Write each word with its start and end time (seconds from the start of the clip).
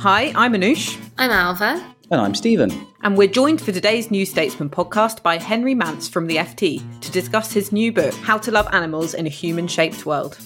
Hi, 0.00 0.32
I'm 0.34 0.54
Anoosh. 0.54 0.98
I'm 1.18 1.28
Ailbhe. 1.28 1.84
And 2.10 2.20
I'm 2.22 2.34
Stephen. 2.34 2.86
And 3.02 3.18
we're 3.18 3.28
joined 3.28 3.60
for 3.60 3.70
today's 3.70 4.10
New 4.10 4.24
Statesman 4.24 4.70
podcast 4.70 5.22
by 5.22 5.36
Henry 5.36 5.74
Mance 5.74 6.08
from 6.08 6.26
the 6.26 6.36
FT 6.36 7.00
to 7.02 7.12
discuss 7.12 7.52
his 7.52 7.70
new 7.70 7.92
book, 7.92 8.14
How 8.14 8.38
to 8.38 8.50
Love 8.50 8.66
Animals 8.72 9.12
in 9.12 9.26
a 9.26 9.28
Human 9.28 9.68
Shaped 9.68 10.06
World. 10.06 10.38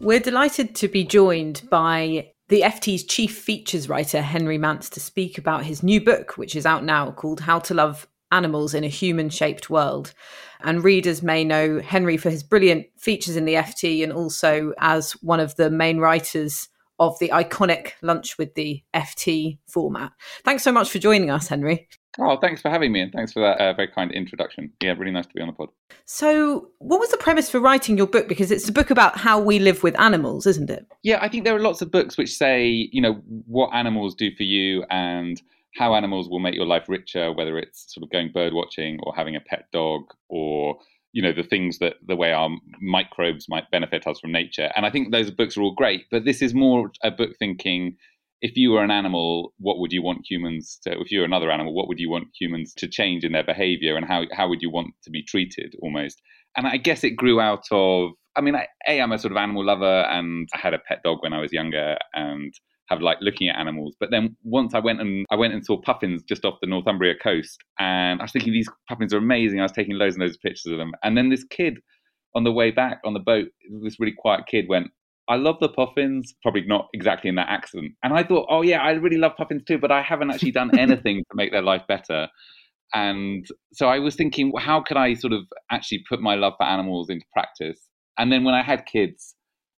We're 0.00 0.18
delighted 0.18 0.74
to 0.74 0.88
be 0.88 1.04
joined 1.04 1.62
by 1.70 2.33
the 2.54 2.60
FT's 2.60 3.02
chief 3.02 3.36
features 3.36 3.88
writer, 3.88 4.22
Henry 4.22 4.58
Mance, 4.58 4.88
to 4.90 5.00
speak 5.00 5.38
about 5.38 5.64
his 5.64 5.82
new 5.82 6.00
book, 6.00 6.38
which 6.38 6.54
is 6.54 6.64
out 6.64 6.84
now 6.84 7.10
called 7.10 7.40
How 7.40 7.58
to 7.58 7.74
Love 7.74 8.06
Animals 8.30 8.74
in 8.74 8.84
a 8.84 8.88
Human 8.88 9.28
Shaped 9.28 9.70
World. 9.70 10.14
And 10.60 10.84
readers 10.84 11.20
may 11.20 11.42
know 11.42 11.80
Henry 11.80 12.16
for 12.16 12.30
his 12.30 12.44
brilliant 12.44 12.86
features 12.96 13.34
in 13.34 13.44
the 13.44 13.54
FT 13.54 14.04
and 14.04 14.12
also 14.12 14.72
as 14.78 15.14
one 15.14 15.40
of 15.40 15.56
the 15.56 15.68
main 15.68 15.98
writers 15.98 16.68
of 17.00 17.18
the 17.18 17.30
iconic 17.30 17.94
Lunch 18.02 18.38
with 18.38 18.54
the 18.54 18.84
FT 18.94 19.58
format. 19.66 20.12
Thanks 20.44 20.62
so 20.62 20.70
much 20.70 20.90
for 20.90 21.00
joining 21.00 21.30
us, 21.30 21.48
Henry. 21.48 21.88
Oh, 22.18 22.36
thanks 22.36 22.60
for 22.60 22.70
having 22.70 22.92
me, 22.92 23.00
and 23.00 23.12
thanks 23.12 23.32
for 23.32 23.40
that 23.40 23.60
uh, 23.60 23.72
very 23.74 23.88
kind 23.88 24.12
introduction. 24.12 24.72
Yeah, 24.82 24.94
really 24.96 25.10
nice 25.10 25.26
to 25.26 25.34
be 25.34 25.40
on 25.40 25.48
the 25.48 25.52
pod. 25.52 25.68
So, 26.04 26.68
what 26.78 27.00
was 27.00 27.10
the 27.10 27.16
premise 27.16 27.50
for 27.50 27.58
writing 27.60 27.96
your 27.96 28.06
book? 28.06 28.28
Because 28.28 28.50
it's 28.50 28.68
a 28.68 28.72
book 28.72 28.90
about 28.90 29.18
how 29.18 29.40
we 29.40 29.58
live 29.58 29.82
with 29.82 29.98
animals, 29.98 30.46
isn't 30.46 30.70
it? 30.70 30.86
Yeah, 31.02 31.18
I 31.20 31.28
think 31.28 31.44
there 31.44 31.56
are 31.56 31.60
lots 31.60 31.82
of 31.82 31.90
books 31.90 32.16
which 32.16 32.32
say, 32.34 32.88
you 32.92 33.00
know, 33.00 33.14
what 33.46 33.74
animals 33.74 34.14
do 34.14 34.34
for 34.36 34.44
you 34.44 34.84
and 34.90 35.40
how 35.76 35.94
animals 35.94 36.28
will 36.28 36.38
make 36.38 36.54
your 36.54 36.66
life 36.66 36.88
richer, 36.88 37.32
whether 37.32 37.58
it's 37.58 37.92
sort 37.92 38.04
of 38.04 38.10
going 38.10 38.30
bird 38.32 38.52
watching 38.52 38.98
or 39.02 39.14
having 39.14 39.34
a 39.34 39.40
pet 39.40 39.66
dog 39.72 40.02
or 40.28 40.76
you 41.14 41.22
know 41.22 41.32
the 41.32 41.44
things 41.44 41.78
that 41.78 41.94
the 42.06 42.16
way 42.16 42.32
our 42.32 42.50
microbes 42.80 43.48
might 43.48 43.70
benefit 43.70 44.04
us 44.06 44.18
from 44.18 44.32
nature 44.32 44.70
and 44.76 44.84
i 44.84 44.90
think 44.90 45.12
those 45.12 45.30
books 45.30 45.56
are 45.56 45.62
all 45.62 45.72
great 45.72 46.06
but 46.10 46.24
this 46.24 46.42
is 46.42 46.52
more 46.52 46.90
a 47.04 47.10
book 47.10 47.30
thinking 47.38 47.96
if 48.40 48.56
you 48.56 48.72
were 48.72 48.82
an 48.82 48.90
animal, 48.90 49.52
what 49.58 49.78
would 49.78 49.92
you 49.92 50.02
want 50.02 50.26
humans 50.28 50.78
to? 50.84 51.00
If 51.00 51.10
you 51.10 51.20
were 51.20 51.24
another 51.24 51.50
animal, 51.50 51.74
what 51.74 51.88
would 51.88 51.98
you 51.98 52.10
want 52.10 52.28
humans 52.38 52.74
to 52.74 52.88
change 52.88 53.24
in 53.24 53.32
their 53.32 53.44
behaviour, 53.44 53.96
and 53.96 54.06
how 54.06 54.24
how 54.32 54.48
would 54.48 54.62
you 54.62 54.70
want 54.70 54.94
to 55.04 55.10
be 55.10 55.22
treated? 55.22 55.74
Almost, 55.80 56.20
and 56.56 56.66
I 56.66 56.76
guess 56.76 57.04
it 57.04 57.16
grew 57.16 57.40
out 57.40 57.64
of. 57.70 58.10
I 58.36 58.40
mean, 58.40 58.56
I, 58.56 58.66
a 58.88 59.00
I'm 59.00 59.12
a 59.12 59.18
sort 59.18 59.32
of 59.32 59.36
animal 59.38 59.64
lover, 59.64 60.02
and 60.02 60.48
I 60.54 60.58
had 60.58 60.74
a 60.74 60.78
pet 60.78 61.00
dog 61.04 61.18
when 61.22 61.32
I 61.32 61.40
was 61.40 61.52
younger, 61.52 61.96
and 62.14 62.52
have 62.90 63.00
like 63.00 63.18
looking 63.20 63.48
at 63.48 63.56
animals. 63.56 63.96
But 63.98 64.10
then 64.10 64.36
once 64.42 64.74
I 64.74 64.78
went 64.78 65.00
and 65.00 65.24
I 65.30 65.36
went 65.36 65.54
and 65.54 65.64
saw 65.64 65.80
puffins 65.80 66.22
just 66.22 66.44
off 66.44 66.58
the 66.60 66.66
Northumbria 66.66 67.14
coast, 67.22 67.58
and 67.78 68.20
I 68.20 68.24
was 68.24 68.32
thinking 68.32 68.52
these 68.52 68.68
puffins 68.88 69.14
are 69.14 69.18
amazing. 69.18 69.60
I 69.60 69.62
was 69.62 69.72
taking 69.72 69.94
loads 69.94 70.16
and 70.16 70.22
loads 70.22 70.36
of 70.36 70.42
pictures 70.42 70.72
of 70.72 70.78
them, 70.78 70.92
and 71.02 71.16
then 71.16 71.30
this 71.30 71.44
kid 71.44 71.78
on 72.34 72.44
the 72.44 72.52
way 72.52 72.70
back 72.70 73.00
on 73.04 73.14
the 73.14 73.20
boat, 73.20 73.48
this 73.82 74.00
really 74.00 74.14
quiet 74.16 74.44
kid 74.48 74.66
went, 74.68 74.88
I 75.28 75.36
love 75.36 75.56
the 75.60 75.68
puffins, 75.68 76.34
probably 76.42 76.62
not 76.66 76.88
exactly 76.92 77.28
in 77.28 77.36
that 77.36 77.48
accent. 77.48 77.92
And 78.02 78.12
I 78.12 78.22
thought, 78.22 78.46
oh 78.50 78.62
yeah, 78.62 78.82
I 78.82 78.92
really 78.92 79.16
love 79.16 79.32
puffins 79.36 79.62
too, 79.64 79.78
but 79.78 79.90
I 79.90 80.02
haven't 80.02 80.30
actually 80.30 80.52
done 80.52 80.76
anything 80.78 81.18
to 81.18 81.34
make 81.34 81.52
their 81.52 81.62
life 81.62 81.82
better. 81.88 82.28
And 82.92 83.46
so 83.72 83.88
I 83.88 83.98
was 83.98 84.14
thinking, 84.14 84.52
well, 84.52 84.62
how 84.62 84.82
could 84.82 84.96
I 84.96 85.14
sort 85.14 85.32
of 85.32 85.42
actually 85.70 86.04
put 86.08 86.20
my 86.20 86.34
love 86.34 86.54
for 86.58 86.64
animals 86.64 87.08
into 87.10 87.26
practice? 87.32 87.80
And 88.18 88.30
then 88.30 88.44
when 88.44 88.54
I 88.54 88.62
had 88.62 88.86
kids, 88.86 89.34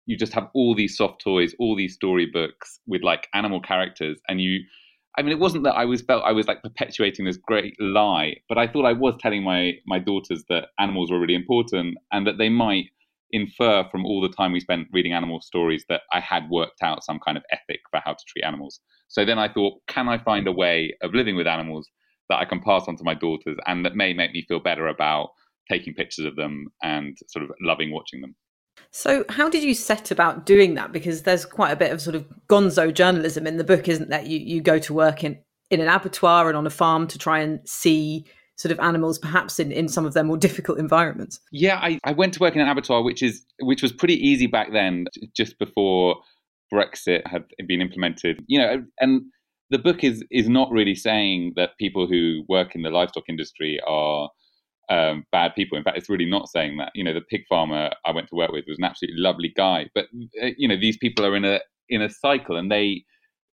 you 0.06 0.16
just 0.16 0.32
have 0.32 0.48
all 0.54 0.74
these 0.74 0.96
soft 0.96 1.22
toys, 1.22 1.54
all 1.58 1.76
these 1.76 1.94
storybooks 1.94 2.80
with 2.86 3.02
like 3.02 3.28
animal 3.34 3.60
characters, 3.60 4.20
and 4.28 4.40
you. 4.40 4.60
I 5.16 5.22
mean, 5.22 5.30
it 5.30 5.38
wasn't 5.38 5.62
that 5.62 5.76
I 5.76 5.84
was 5.84 6.02
felt 6.02 6.24
I 6.24 6.32
was 6.32 6.48
like 6.48 6.60
perpetuating 6.60 7.24
this 7.24 7.36
great 7.36 7.76
lie, 7.80 8.34
but 8.48 8.58
I 8.58 8.66
thought 8.66 8.84
I 8.84 8.92
was 8.92 9.14
telling 9.20 9.44
my 9.44 9.74
my 9.86 10.00
daughters 10.00 10.42
that 10.48 10.70
animals 10.80 11.12
were 11.12 11.20
really 11.20 11.36
important 11.36 11.96
and 12.10 12.26
that 12.26 12.36
they 12.36 12.48
might 12.48 12.86
infer 13.34 13.84
from 13.90 14.06
all 14.06 14.20
the 14.20 14.28
time 14.28 14.52
we 14.52 14.60
spent 14.60 14.88
reading 14.92 15.12
animal 15.12 15.40
stories 15.40 15.84
that 15.88 16.02
I 16.12 16.20
had 16.20 16.48
worked 16.50 16.82
out 16.82 17.04
some 17.04 17.18
kind 17.24 17.36
of 17.36 17.44
ethic 17.50 17.80
for 17.90 18.00
how 18.04 18.12
to 18.12 18.24
treat 18.28 18.44
animals. 18.44 18.80
So 19.08 19.24
then 19.24 19.38
I 19.38 19.52
thought, 19.52 19.80
can 19.88 20.08
I 20.08 20.18
find 20.18 20.46
a 20.46 20.52
way 20.52 20.96
of 21.02 21.14
living 21.14 21.36
with 21.36 21.46
animals 21.46 21.88
that 22.30 22.38
I 22.38 22.44
can 22.44 22.60
pass 22.60 22.84
on 22.88 22.96
to 22.96 23.04
my 23.04 23.14
daughters 23.14 23.58
and 23.66 23.84
that 23.84 23.96
may 23.96 24.14
make 24.14 24.32
me 24.32 24.44
feel 24.48 24.60
better 24.60 24.86
about 24.86 25.30
taking 25.70 25.94
pictures 25.94 26.26
of 26.26 26.36
them 26.36 26.68
and 26.82 27.16
sort 27.28 27.44
of 27.44 27.50
loving 27.60 27.92
watching 27.92 28.20
them? 28.20 28.34
So, 28.90 29.24
how 29.28 29.48
did 29.48 29.62
you 29.62 29.74
set 29.74 30.10
about 30.10 30.46
doing 30.46 30.74
that? 30.74 30.92
Because 30.92 31.22
there's 31.22 31.44
quite 31.44 31.72
a 31.72 31.76
bit 31.76 31.92
of 31.92 32.00
sort 32.00 32.16
of 32.16 32.26
gonzo 32.48 32.92
journalism 32.92 33.46
in 33.46 33.56
the 33.56 33.64
book, 33.64 33.88
isn't 33.88 34.10
there? 34.10 34.22
You 34.22 34.38
you 34.38 34.60
go 34.60 34.78
to 34.80 34.94
work 34.94 35.24
in 35.24 35.38
in 35.70 35.80
an 35.80 35.88
abattoir 35.88 36.48
and 36.48 36.56
on 36.56 36.66
a 36.66 36.70
farm 36.70 37.06
to 37.08 37.18
try 37.18 37.40
and 37.40 37.60
see 37.68 38.26
sort 38.56 38.72
of 38.72 38.78
animals 38.80 39.18
perhaps 39.18 39.58
in, 39.58 39.72
in 39.72 39.88
some 39.88 40.06
of 40.06 40.14
their 40.14 40.24
more 40.24 40.36
difficult 40.46 40.78
environments 40.78 41.40
yeah 41.52 41.78
I, 41.82 41.98
I 42.04 42.12
went 42.12 42.34
to 42.34 42.40
work 42.40 42.54
in 42.54 42.60
an 42.60 42.68
abattoir 42.68 43.02
which 43.02 43.22
is 43.22 43.44
which 43.60 43.82
was 43.82 43.92
pretty 43.92 44.14
easy 44.14 44.46
back 44.46 44.72
then 44.72 45.06
just 45.36 45.58
before 45.58 46.16
brexit 46.72 47.26
had 47.26 47.44
been 47.66 47.80
implemented 47.80 48.42
you 48.46 48.58
know 48.58 48.84
and 49.00 49.22
the 49.70 49.78
book 49.78 50.04
is 50.04 50.24
is 50.30 50.48
not 50.48 50.70
really 50.70 50.94
saying 50.94 51.52
that 51.56 51.78
people 51.78 52.06
who 52.06 52.44
work 52.48 52.74
in 52.74 52.82
the 52.82 52.90
livestock 52.90 53.24
industry 53.28 53.80
are 53.86 54.28
um, 54.90 55.24
bad 55.32 55.54
people. 55.54 55.78
In 55.78 55.84
fact, 55.84 55.96
it's 55.96 56.08
really 56.08 56.26
not 56.26 56.48
saying 56.48 56.76
that. 56.78 56.92
You 56.94 57.04
know, 57.04 57.14
the 57.14 57.20
pig 57.20 57.42
farmer 57.48 57.90
I 58.04 58.12
went 58.12 58.28
to 58.28 58.36
work 58.36 58.52
with 58.52 58.64
was 58.68 58.78
an 58.78 58.84
absolutely 58.84 59.20
lovely 59.20 59.52
guy, 59.56 59.88
but 59.94 60.06
uh, 60.42 60.50
you 60.56 60.68
know, 60.68 60.76
these 60.78 60.96
people 60.96 61.24
are 61.24 61.36
in 61.36 61.44
a 61.44 61.60
in 61.88 62.02
a 62.02 62.10
cycle, 62.10 62.56
and 62.56 62.70
they 62.70 63.04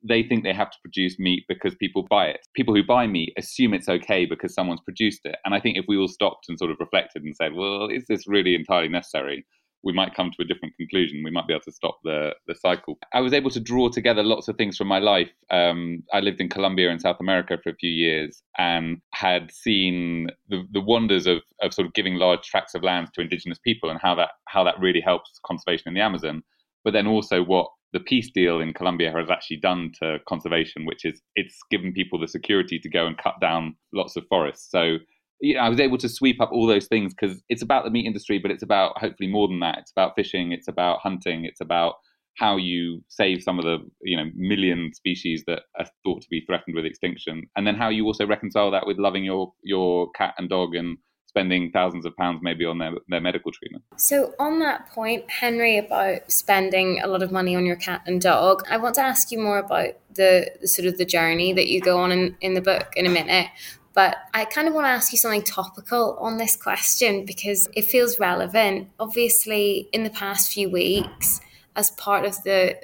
they 0.03 0.23
think 0.23 0.43
they 0.43 0.53
have 0.53 0.71
to 0.71 0.77
produce 0.81 1.19
meat 1.19 1.43
because 1.47 1.75
people 1.75 2.07
buy 2.09 2.25
it. 2.27 2.39
People 2.55 2.75
who 2.75 2.83
buy 2.83 3.07
meat 3.07 3.33
assume 3.37 3.73
it's 3.73 3.89
okay 3.89 4.25
because 4.25 4.53
someone's 4.53 4.81
produced 4.81 5.21
it. 5.25 5.35
And 5.45 5.53
I 5.53 5.59
think 5.59 5.77
if 5.77 5.85
we 5.87 5.97
all 5.97 6.07
stopped 6.07 6.45
and 6.49 6.57
sort 6.57 6.71
of 6.71 6.77
reflected 6.79 7.23
and 7.23 7.35
said, 7.35 7.53
well, 7.53 7.87
is 7.87 8.05
this 8.07 8.27
really 8.27 8.55
entirely 8.55 8.89
necessary? 8.89 9.45
We 9.83 9.93
might 9.93 10.13
come 10.13 10.29
to 10.29 10.43
a 10.43 10.45
different 10.45 10.75
conclusion. 10.77 11.23
We 11.23 11.31
might 11.31 11.47
be 11.47 11.53
able 11.53 11.63
to 11.63 11.71
stop 11.71 11.97
the, 12.03 12.35
the 12.47 12.53
cycle. 12.53 12.99
I 13.13 13.21
was 13.21 13.33
able 13.33 13.49
to 13.49 13.59
draw 13.59 13.89
together 13.89 14.21
lots 14.21 14.47
of 14.47 14.55
things 14.55 14.77
from 14.77 14.87
my 14.87 14.99
life. 14.99 15.31
Um, 15.49 16.03
I 16.13 16.19
lived 16.19 16.39
in 16.39 16.49
Colombia 16.49 16.91
in 16.91 16.99
South 16.99 17.17
America 17.19 17.57
for 17.63 17.71
a 17.71 17.75
few 17.75 17.89
years 17.89 18.43
and 18.59 19.01
had 19.13 19.51
seen 19.51 20.27
the, 20.49 20.63
the 20.71 20.81
wonders 20.81 21.25
of, 21.25 21.39
of 21.63 21.73
sort 21.73 21.87
of 21.87 21.93
giving 21.93 22.15
large 22.15 22.43
tracts 22.43 22.75
of 22.75 22.83
land 22.83 23.07
to 23.13 23.21
indigenous 23.21 23.57
people 23.57 23.89
and 23.89 23.99
how 23.99 24.13
that 24.15 24.29
how 24.45 24.63
that 24.63 24.79
really 24.79 25.01
helps 25.01 25.39
conservation 25.43 25.87
in 25.87 25.93
the 25.95 26.01
Amazon. 26.01 26.43
But 26.83 26.93
then 26.93 27.07
also 27.07 27.43
what 27.43 27.69
the 27.93 27.99
peace 27.99 28.29
deal 28.33 28.59
in 28.59 28.73
Colombia 28.73 29.11
has 29.11 29.29
actually 29.29 29.57
done 29.57 29.91
to 30.01 30.19
conservation, 30.27 30.85
which 30.85 31.05
is 31.05 31.21
it's 31.35 31.57
given 31.69 31.93
people 31.93 32.19
the 32.19 32.27
security 32.27 32.79
to 32.79 32.89
go 32.89 33.05
and 33.05 33.17
cut 33.17 33.35
down 33.41 33.75
lots 33.93 34.15
of 34.15 34.23
forests. 34.29 34.69
So 34.69 34.97
you 35.41 35.55
know, 35.55 35.61
I 35.61 35.69
was 35.69 35.79
able 35.79 35.97
to 35.97 36.09
sweep 36.09 36.39
up 36.39 36.51
all 36.51 36.67
those 36.67 36.87
things 36.87 37.13
because 37.13 37.41
it's 37.49 37.63
about 37.63 37.83
the 37.83 37.89
meat 37.89 38.05
industry, 38.05 38.37
but 38.37 38.51
it's 38.51 38.63
about 38.63 38.97
hopefully 38.97 39.29
more 39.29 39.47
than 39.47 39.59
that. 39.61 39.79
It's 39.79 39.91
about 39.91 40.13
fishing, 40.15 40.51
it's 40.51 40.67
about 40.67 40.99
hunting, 41.01 41.45
it's 41.45 41.61
about 41.61 41.95
how 42.37 42.55
you 42.55 43.03
save 43.09 43.43
some 43.43 43.59
of 43.59 43.65
the 43.65 43.79
you 44.03 44.15
know 44.15 44.29
million 44.35 44.91
species 44.93 45.43
that 45.47 45.63
are 45.77 45.85
thought 46.03 46.21
to 46.21 46.29
be 46.29 46.45
threatened 46.45 46.75
with 46.75 46.85
extinction, 46.85 47.43
and 47.55 47.67
then 47.67 47.75
how 47.75 47.89
you 47.89 48.05
also 48.05 48.25
reconcile 48.25 48.71
that 48.71 48.87
with 48.87 48.97
loving 48.99 49.23
your 49.23 49.51
your 49.63 50.09
cat 50.11 50.33
and 50.37 50.49
dog 50.49 50.75
and 50.75 50.97
spending 51.31 51.71
thousands 51.71 52.05
of 52.05 52.15
pounds 52.17 52.41
maybe 52.41 52.65
on 52.65 52.77
their, 52.77 52.91
their 53.07 53.21
medical 53.21 53.51
treatment. 53.51 53.83
So, 53.95 54.33
on 54.37 54.59
that 54.59 54.89
point, 54.89 55.29
Henry, 55.29 55.77
about 55.77 56.29
spending 56.29 57.01
a 57.01 57.07
lot 57.07 57.23
of 57.23 57.31
money 57.31 57.55
on 57.55 57.65
your 57.65 57.77
cat 57.77 58.01
and 58.05 58.21
dog, 58.21 58.63
I 58.69 58.77
want 58.77 58.95
to 58.95 59.01
ask 59.01 59.31
you 59.31 59.39
more 59.39 59.57
about 59.57 59.93
the, 60.13 60.51
the 60.59 60.67
sort 60.67 60.87
of 60.87 60.97
the 60.97 61.05
journey 61.05 61.53
that 61.53 61.69
you 61.69 61.79
go 61.79 61.99
on 61.99 62.11
in, 62.11 62.35
in 62.41 62.53
the 62.53 62.61
book 62.61 62.93
in 62.97 63.05
a 63.05 63.09
minute. 63.09 63.47
But 63.93 64.17
I 64.33 64.45
kind 64.45 64.67
of 64.67 64.73
want 64.73 64.85
to 64.85 64.89
ask 64.89 65.11
you 65.11 65.17
something 65.17 65.43
topical 65.43 66.17
on 66.19 66.37
this 66.37 66.55
question 66.55 67.25
because 67.25 67.67
it 67.75 67.85
feels 67.85 68.19
relevant. 68.19 68.89
Obviously, 68.99 69.89
in 69.93 70.03
the 70.03 70.09
past 70.09 70.51
few 70.51 70.69
weeks, 70.69 71.39
as 71.75 71.91
part 71.91 72.25
of 72.25 72.43
the 72.43 72.77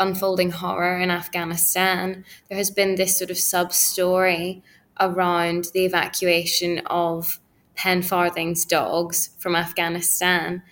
unfolding 0.00 0.50
horror 0.50 0.98
in 0.98 1.10
Afghanistan, 1.10 2.24
there 2.48 2.58
has 2.58 2.70
been 2.70 2.96
this 2.96 3.16
sort 3.16 3.30
of 3.30 3.38
sub 3.38 3.72
story 3.72 4.62
around 5.00 5.68
the 5.72 5.84
evacuation 5.84 6.78
of 6.86 7.40
Pen 7.82 8.00
Farthing's 8.00 8.64
dogs 8.64 9.30
from 9.40 9.56
Afghanistan 9.56 10.62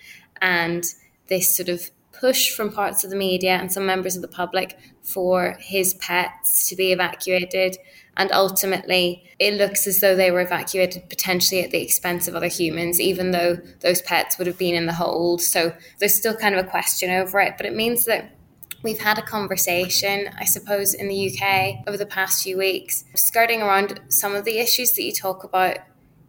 and 0.41 0.85
this 1.27 1.53
sort 1.53 1.67
of 1.67 1.91
push 2.13 2.55
from 2.55 2.71
parts 2.71 3.03
of 3.03 3.09
the 3.09 3.17
media 3.17 3.57
and 3.57 3.69
some 3.69 3.85
members 3.85 4.15
of 4.15 4.21
the 4.21 4.29
public 4.29 4.77
for 5.03 5.57
his 5.59 5.93
pets 5.95 6.69
to 6.69 6.75
be 6.77 6.93
evacuated. 6.93 7.75
And 8.15 8.31
ultimately, 8.31 9.25
it 9.39 9.55
looks 9.55 9.87
as 9.87 9.99
though 9.99 10.15
they 10.15 10.31
were 10.31 10.39
evacuated 10.39 11.09
potentially 11.09 11.61
at 11.61 11.71
the 11.71 11.81
expense 11.81 12.29
of 12.29 12.35
other 12.35 12.47
humans, 12.47 13.01
even 13.01 13.31
though 13.31 13.57
those 13.81 14.01
pets 14.01 14.37
would 14.37 14.47
have 14.47 14.57
been 14.57 14.75
in 14.75 14.85
the 14.85 14.93
hold. 14.93 15.41
So 15.41 15.75
there's 15.99 16.15
still 16.15 16.37
kind 16.37 16.55
of 16.55 16.65
a 16.65 16.69
question 16.69 17.09
over 17.09 17.41
it. 17.41 17.55
But 17.57 17.65
it 17.65 17.75
means 17.75 18.05
that 18.05 18.37
We've 18.83 18.99
had 18.99 19.19
a 19.19 19.21
conversation, 19.21 20.31
I 20.39 20.45
suppose, 20.45 20.95
in 20.95 21.07
the 21.07 21.29
UK 21.29 21.87
over 21.87 21.97
the 21.97 22.05
past 22.07 22.41
few 22.41 22.57
weeks, 22.57 23.05
skirting 23.15 23.61
around 23.61 24.01
some 24.07 24.33
of 24.33 24.43
the 24.43 24.57
issues 24.57 24.93
that 24.93 25.03
you 25.03 25.11
talk 25.13 25.43
about 25.43 25.77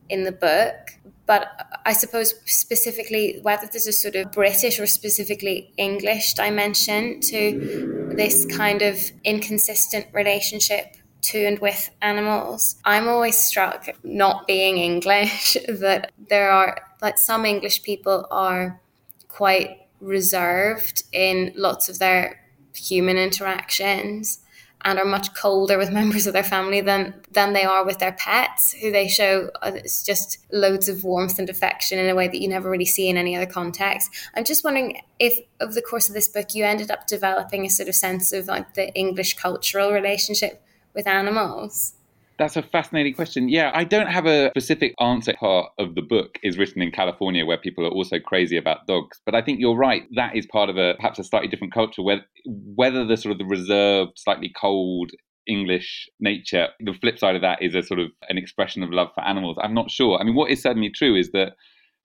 in 0.08 0.24
the 0.24 0.32
book, 0.32 0.98
but 1.26 1.48
I 1.86 1.92
suppose 1.92 2.34
specifically 2.46 3.38
whether 3.42 3.66
there's 3.66 3.86
a 3.86 3.92
sort 3.92 4.16
of 4.16 4.32
British 4.32 4.78
or 4.78 4.86
specifically 4.86 5.72
English 5.76 6.34
dimension 6.34 7.20
to 7.20 8.12
this 8.16 8.44
kind 8.46 8.82
of 8.82 8.98
inconsistent 9.24 10.06
relationship 10.12 10.96
to 11.22 11.38
and 11.44 11.58
with 11.60 11.90
animals. 12.02 12.76
I'm 12.84 13.08
always 13.08 13.38
struck, 13.38 13.88
not 14.02 14.46
being 14.46 14.78
English, 14.78 15.56
that 15.68 16.12
there 16.28 16.50
are 16.50 16.78
like 17.00 17.18
some 17.18 17.46
English 17.46 17.82
people 17.82 18.26
are 18.30 18.80
quite 19.28 19.78
reserved 20.00 21.04
in 21.12 21.52
lots 21.54 21.88
of 21.88 21.98
their 21.98 22.40
human 22.74 23.16
interactions 23.16 24.40
and 24.84 24.98
are 24.98 25.04
much 25.04 25.34
colder 25.34 25.78
with 25.78 25.90
members 26.00 26.26
of 26.26 26.32
their 26.32 26.42
family 26.42 26.80
than 26.80 27.14
than 27.30 27.52
they 27.52 27.64
are 27.64 27.84
with 27.84 27.98
their 27.98 28.12
pets 28.12 28.72
who 28.72 28.90
they 28.90 29.08
show 29.08 29.50
uh, 29.62 29.72
it's 29.74 30.02
just 30.02 30.38
loads 30.52 30.88
of 30.88 31.04
warmth 31.04 31.38
and 31.38 31.48
affection 31.48 31.98
in 31.98 32.08
a 32.08 32.14
way 32.14 32.28
that 32.28 32.40
you 32.40 32.48
never 32.48 32.70
really 32.70 32.86
see 32.86 33.08
in 33.08 33.16
any 33.16 33.36
other 33.36 33.46
context. 33.46 34.10
I'm 34.34 34.44
just 34.44 34.64
wondering 34.64 35.00
if 35.18 35.38
over 35.60 35.72
the 35.72 35.82
course 35.82 36.08
of 36.08 36.14
this 36.14 36.28
book 36.28 36.54
you 36.54 36.64
ended 36.64 36.90
up 36.90 37.06
developing 37.06 37.64
a 37.64 37.70
sort 37.70 37.88
of 37.88 37.94
sense 37.94 38.32
of 38.32 38.46
like 38.46 38.74
the 38.74 38.92
english 38.94 39.34
cultural 39.34 39.92
relationship 39.92 40.62
with 40.94 41.06
animals 41.06 41.94
that's 42.38 42.56
a 42.56 42.62
fascinating 42.62 43.14
question. 43.14 43.48
Yeah, 43.48 43.70
I 43.74 43.84
don't 43.84 44.08
have 44.08 44.26
a 44.26 44.50
specific 44.50 44.94
answer. 45.00 45.34
Part 45.38 45.72
of 45.78 45.94
the 45.94 46.02
book 46.02 46.38
is 46.42 46.58
written 46.58 46.82
in 46.82 46.90
California, 46.90 47.44
where 47.46 47.58
people 47.58 47.86
are 47.86 47.90
also 47.90 48.18
crazy 48.18 48.56
about 48.56 48.86
dogs. 48.86 49.20
But 49.24 49.34
I 49.34 49.42
think 49.42 49.60
you're 49.60 49.76
right. 49.76 50.02
That 50.14 50.36
is 50.36 50.46
part 50.46 50.70
of 50.70 50.76
a 50.76 50.94
perhaps 50.94 51.18
a 51.18 51.24
slightly 51.24 51.48
different 51.48 51.72
culture, 51.72 52.02
where 52.02 52.24
whether 52.46 53.04
the 53.06 53.16
sort 53.16 53.32
of 53.32 53.38
the 53.38 53.44
reserved, 53.44 54.12
slightly 54.16 54.52
cold 54.60 55.10
English 55.46 56.08
nature, 56.20 56.68
the 56.80 56.92
flip 56.92 57.18
side 57.18 57.34
of 57.34 57.42
that 57.42 57.62
is 57.62 57.74
a 57.74 57.82
sort 57.82 58.00
of 58.00 58.10
an 58.28 58.38
expression 58.38 58.82
of 58.82 58.90
love 58.90 59.08
for 59.14 59.24
animals. 59.24 59.56
I'm 59.60 59.74
not 59.74 59.90
sure. 59.90 60.18
I 60.18 60.24
mean, 60.24 60.34
what 60.34 60.50
is 60.50 60.62
certainly 60.62 60.90
true 60.90 61.16
is 61.16 61.32
that 61.32 61.54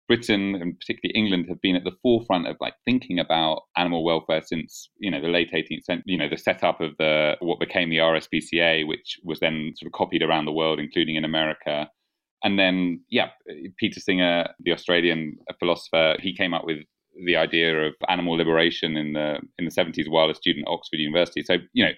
Britain 0.07 0.55
and 0.55 0.79
particularly 0.79 1.13
England 1.15 1.45
have 1.49 1.61
been 1.61 1.75
at 1.75 1.83
the 1.83 1.95
forefront 2.01 2.47
of 2.47 2.55
like 2.59 2.73
thinking 2.85 3.19
about 3.19 3.63
animal 3.75 4.03
welfare 4.03 4.41
since 4.41 4.89
you 4.99 5.11
know 5.11 5.21
the 5.21 5.27
late 5.27 5.51
18th 5.51 5.83
century. 5.83 6.03
You 6.05 6.17
know 6.17 6.29
the 6.29 6.37
setup 6.37 6.81
of 6.81 6.91
the 6.97 7.35
what 7.39 7.59
became 7.59 7.89
the 7.89 7.97
RSPCA, 7.97 8.87
which 8.87 9.19
was 9.23 9.39
then 9.39 9.73
sort 9.75 9.87
of 9.87 9.93
copied 9.93 10.23
around 10.23 10.45
the 10.45 10.53
world, 10.53 10.79
including 10.79 11.15
in 11.15 11.25
America. 11.25 11.89
And 12.43 12.57
then 12.57 13.01
yeah, 13.09 13.29
Peter 13.77 13.99
Singer, 13.99 14.49
the 14.59 14.71
Australian 14.71 15.37
philosopher, 15.59 16.15
he 16.19 16.35
came 16.35 16.53
up 16.53 16.65
with 16.65 16.77
the 17.25 17.35
idea 17.35 17.87
of 17.87 17.93
animal 18.09 18.35
liberation 18.35 18.95
in 18.95 19.13
the 19.13 19.39
in 19.57 19.65
the 19.65 19.71
70s 19.71 20.07
while 20.07 20.29
a 20.29 20.35
student 20.35 20.67
at 20.67 20.71
Oxford 20.71 20.99
University. 20.99 21.43
So 21.43 21.57
you 21.73 21.85
know 21.85 21.91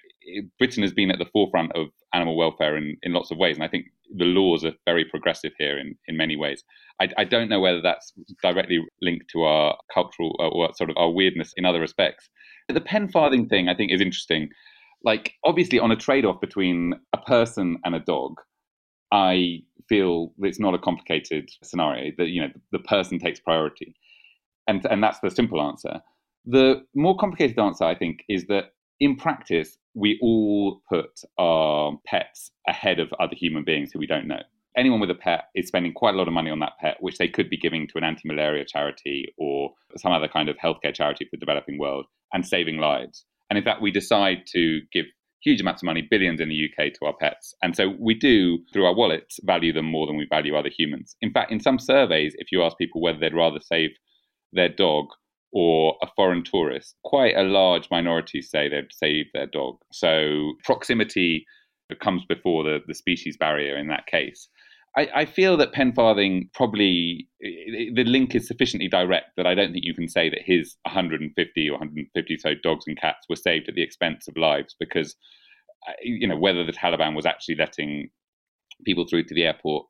Britain 0.57 0.83
has 0.83 0.93
been 0.93 1.11
at 1.11 1.19
the 1.19 1.25
forefront 1.25 1.71
of 1.75 1.87
animal 2.13 2.37
welfare 2.37 2.77
in, 2.77 2.97
in 3.03 3.13
lots 3.13 3.31
of 3.31 3.37
ways, 3.37 3.55
and 3.55 3.63
I 3.63 3.67
think 3.67 3.85
the 4.15 4.25
laws 4.25 4.65
are 4.65 4.73
very 4.85 5.05
progressive 5.05 5.51
here 5.57 5.77
in, 5.77 5.95
in 6.07 6.17
many 6.17 6.35
ways. 6.35 6.63
I, 7.01 7.09
I 7.17 7.23
don't 7.23 7.49
know 7.49 7.59
whether 7.59 7.81
that's 7.81 8.13
directly 8.41 8.79
linked 9.01 9.29
to 9.31 9.43
our 9.43 9.77
cultural 9.93 10.35
uh, 10.39 10.47
or 10.47 10.73
sort 10.73 10.89
of 10.89 10.97
our 10.97 11.11
weirdness 11.11 11.53
in 11.57 11.65
other 11.65 11.79
respects. 11.79 12.29
The 12.67 12.81
Pen 12.81 13.09
Farthing 13.09 13.47
thing 13.47 13.69
I 13.69 13.75
think 13.75 13.91
is 13.91 14.01
interesting. 14.01 14.49
Like 15.03 15.33
obviously 15.45 15.79
on 15.79 15.91
a 15.91 15.95
trade 15.95 16.25
off 16.25 16.41
between 16.41 16.93
a 17.13 17.17
person 17.19 17.77
and 17.85 17.95
a 17.95 17.99
dog, 17.99 18.33
I 19.11 19.61
feel 19.87 20.33
it's 20.39 20.59
not 20.59 20.73
a 20.73 20.79
complicated 20.79 21.49
scenario. 21.63 22.11
That 22.17 22.27
you 22.27 22.41
know 22.41 22.49
the 22.71 22.79
person 22.79 23.17
takes 23.17 23.39
priority, 23.39 23.95
and 24.67 24.85
and 24.89 25.01
that's 25.01 25.19
the 25.19 25.31
simple 25.31 25.61
answer. 25.61 26.01
The 26.45 26.83
more 26.95 27.17
complicated 27.17 27.59
answer, 27.59 27.85
I 27.85 27.95
think, 27.95 28.19
is 28.29 28.45
that 28.47 28.71
in 28.99 29.15
practice, 29.15 29.77
we 29.99 30.17
all 30.21 30.81
put 30.89 31.21
our 31.37 31.97
pets 32.05 32.51
ahead 32.67 32.99
of 32.99 33.13
other 33.19 33.35
human 33.35 33.63
beings 33.63 33.91
who 33.91 33.99
we 33.99 34.07
don't 34.07 34.27
know. 34.27 34.41
Anyone 34.77 34.99
with 34.99 35.11
a 35.11 35.15
pet 35.15 35.45
is 35.55 35.67
spending 35.67 35.93
quite 35.93 36.15
a 36.15 36.17
lot 36.17 36.27
of 36.27 36.33
money 36.33 36.49
on 36.49 36.59
that 36.59 36.77
pet, 36.79 36.97
which 36.99 37.17
they 37.17 37.27
could 37.27 37.49
be 37.49 37.57
giving 37.57 37.87
to 37.87 37.97
an 37.97 38.03
anti 38.03 38.21
malaria 38.25 38.63
charity 38.65 39.33
or 39.37 39.71
some 39.97 40.11
other 40.11 40.27
kind 40.27 40.47
of 40.47 40.55
healthcare 40.57 40.93
charity 40.93 41.25
for 41.25 41.31
the 41.33 41.39
developing 41.39 41.77
world 41.77 42.05
and 42.33 42.45
saving 42.45 42.77
lives. 42.77 43.25
And 43.49 43.57
in 43.57 43.63
fact, 43.63 43.81
we 43.81 43.91
decide 43.91 44.43
to 44.53 44.81
give 44.93 45.05
huge 45.41 45.59
amounts 45.61 45.81
of 45.81 45.87
money, 45.87 46.07
billions 46.09 46.39
in 46.39 46.49
the 46.49 46.69
UK, 46.69 46.93
to 46.93 47.05
our 47.05 47.15
pets. 47.19 47.53
And 47.63 47.75
so 47.75 47.93
we 47.99 48.13
do, 48.13 48.59
through 48.71 48.85
our 48.85 48.95
wallets, 48.95 49.39
value 49.43 49.73
them 49.73 49.85
more 49.85 50.05
than 50.05 50.17
we 50.17 50.27
value 50.29 50.55
other 50.55 50.69
humans. 50.69 51.15
In 51.21 51.31
fact, 51.31 51.51
in 51.51 51.59
some 51.59 51.79
surveys, 51.79 52.35
if 52.37 52.51
you 52.51 52.61
ask 52.63 52.77
people 52.77 53.01
whether 53.01 53.19
they'd 53.19 53.33
rather 53.33 53.59
save 53.59 53.91
their 54.53 54.69
dog 54.69 55.07
or 55.51 55.95
a 56.01 56.07
foreign 56.15 56.43
tourist, 56.43 56.95
quite 57.03 57.35
a 57.35 57.43
large 57.43 57.89
minority 57.89 58.41
say 58.41 58.69
they'd 58.69 58.91
save 58.91 59.25
their 59.33 59.47
dog. 59.47 59.77
So 59.91 60.53
proximity 60.63 61.45
comes 62.01 62.23
before 62.25 62.63
the, 62.63 62.79
the 62.87 62.93
species 62.93 63.35
barrier 63.37 63.77
in 63.77 63.87
that 63.87 64.05
case. 64.07 64.47
I, 64.97 65.09
I 65.15 65.25
feel 65.25 65.55
that 65.57 65.71
Pen 65.71 65.93
Farthing 65.93 66.49
probably 66.53 67.27
the 67.41 68.03
link 68.05 68.35
is 68.35 68.47
sufficiently 68.47 68.87
direct 68.87 69.35
that 69.37 69.45
I 69.45 69.55
don't 69.55 69.71
think 69.71 69.85
you 69.85 69.93
can 69.93 70.07
say 70.07 70.29
that 70.29 70.41
his 70.43 70.75
150 70.83 71.69
or 71.69 71.73
150 71.73 72.37
so 72.37 72.53
dogs 72.63 72.85
and 72.87 72.99
cats 72.99 73.25
were 73.29 73.35
saved 73.35 73.69
at 73.69 73.75
the 73.75 73.83
expense 73.83 74.27
of 74.27 74.37
lives 74.37 74.75
because 74.79 75.15
uh, 75.87 75.93
you 76.01 76.27
know 76.27 76.37
whether 76.37 76.65
the 76.65 76.73
Taliban 76.73 77.15
was 77.15 77.25
actually 77.25 77.55
letting 77.55 78.09
people 78.83 79.05
through 79.07 79.23
to 79.25 79.33
the 79.33 79.43
airport 79.43 79.85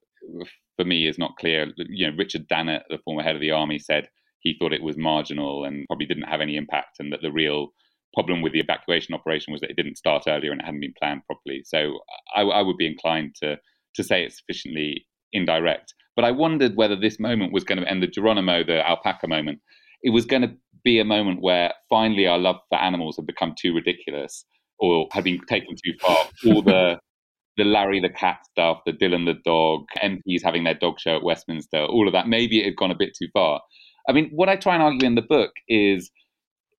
for 0.75 0.85
me 0.85 1.07
is 1.07 1.17
not 1.17 1.37
clear. 1.37 1.71
You 1.77 2.09
know, 2.09 2.17
Richard 2.17 2.47
Dannatt, 2.47 2.83
the 2.89 2.99
former 2.99 3.23
head 3.23 3.35
of 3.35 3.41
the 3.41 3.51
army, 3.51 3.79
said 3.79 4.09
he 4.41 4.55
thought 4.57 4.73
it 4.73 4.83
was 4.83 4.97
marginal 4.97 5.65
and 5.65 5.85
probably 5.87 6.05
didn't 6.05 6.23
have 6.23 6.41
any 6.41 6.55
impact, 6.55 6.97
and 6.99 7.11
that 7.13 7.21
the 7.21 7.31
real 7.31 7.69
problem 8.13 8.41
with 8.41 8.53
the 8.53 8.59
evacuation 8.59 9.13
operation 9.13 9.51
was 9.51 9.61
that 9.61 9.69
it 9.69 9.75
didn't 9.75 9.97
start 9.97 10.23
earlier 10.27 10.51
and 10.51 10.61
it 10.61 10.65
hadn't 10.65 10.79
been 10.79 10.93
planned 10.99 11.21
properly. 11.25 11.61
So 11.63 11.99
I, 12.35 12.41
I 12.41 12.61
would 12.61 12.77
be 12.77 12.87
inclined 12.87 13.35
to 13.43 13.57
to 13.95 14.03
say 14.03 14.23
it's 14.23 14.37
sufficiently 14.37 15.05
indirect. 15.33 15.93
But 16.15 16.25
I 16.25 16.31
wondered 16.31 16.75
whether 16.75 16.95
this 16.95 17.19
moment 17.19 17.53
was 17.53 17.63
going 17.63 17.79
to 17.79 17.89
end 17.89 18.03
the 18.03 18.07
Geronimo, 18.07 18.63
the 18.63 18.87
alpaca 18.87 19.27
moment. 19.27 19.59
It 20.03 20.11
was 20.11 20.25
going 20.25 20.41
to 20.43 20.53
be 20.83 20.99
a 20.99 21.05
moment 21.05 21.41
where 21.41 21.73
finally 21.89 22.27
our 22.27 22.37
love 22.37 22.57
for 22.69 22.77
animals 22.77 23.15
had 23.15 23.25
become 23.25 23.55
too 23.59 23.73
ridiculous 23.73 24.45
or 24.79 25.07
had 25.11 25.23
been 25.23 25.39
taken 25.47 25.75
too 25.75 25.93
far. 25.99 26.17
All 26.47 26.61
the 26.61 26.99
the 27.57 27.65
Larry 27.65 27.99
the 27.99 28.09
cat 28.09 28.39
stuff, 28.51 28.79
the 28.85 28.93
Dilyn 28.93 29.25
the 29.25 29.35
dog, 29.45 29.81
MPs 30.01 30.43
having 30.43 30.63
their 30.63 30.73
dog 30.73 30.99
show 30.99 31.17
at 31.17 31.23
Westminster, 31.23 31.85
all 31.85 32.07
of 32.07 32.13
that. 32.13 32.27
Maybe 32.27 32.59
it 32.59 32.65
had 32.65 32.75
gone 32.77 32.91
a 32.91 32.95
bit 32.97 33.11
too 33.17 33.27
far. 33.33 33.61
I 34.09 34.11
mean, 34.11 34.31
what 34.31 34.49
I 34.49 34.55
try 34.55 34.73
and 34.73 34.81
argue 34.81 35.05
in 35.07 35.13
the 35.13 35.21
book 35.21 35.51
is 35.67 36.09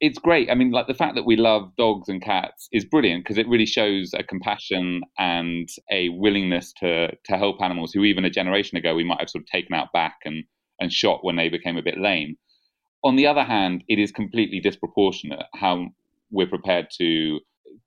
it's 0.00 0.18
great. 0.18 0.50
I 0.50 0.54
mean, 0.54 0.72
like 0.72 0.88
the 0.88 0.94
fact 0.94 1.14
that 1.14 1.26
we 1.26 1.36
love 1.36 1.70
dogs 1.76 2.08
and 2.08 2.20
cats 2.20 2.68
is 2.72 2.84
brilliant 2.84 3.22
because 3.22 3.38
it 3.38 3.46
really 3.46 3.66
shows 3.66 4.12
a 4.14 4.24
compassion 4.24 5.02
and 5.16 5.68
a 5.92 6.08
willingness 6.08 6.72
to 6.80 7.08
to 7.08 7.38
help 7.38 7.62
animals 7.62 7.92
who 7.92 8.02
even 8.02 8.24
a 8.24 8.30
generation 8.30 8.76
ago 8.76 8.94
we 8.96 9.04
might 9.04 9.20
have 9.20 9.30
sort 9.30 9.42
of 9.42 9.46
taken 9.46 9.74
out 9.74 9.92
back 9.92 10.16
and 10.24 10.42
and 10.80 10.92
shot 10.92 11.22
when 11.22 11.36
they 11.36 11.48
became 11.48 11.76
a 11.76 11.82
bit 11.82 11.98
lame. 11.98 12.36
On 13.04 13.14
the 13.14 13.28
other 13.28 13.44
hand, 13.44 13.84
it 13.88 13.98
is 13.98 14.10
completely 14.10 14.58
disproportionate 14.58 15.46
how 15.54 15.86
we're 16.32 16.48
prepared 16.48 16.88
to 16.98 17.38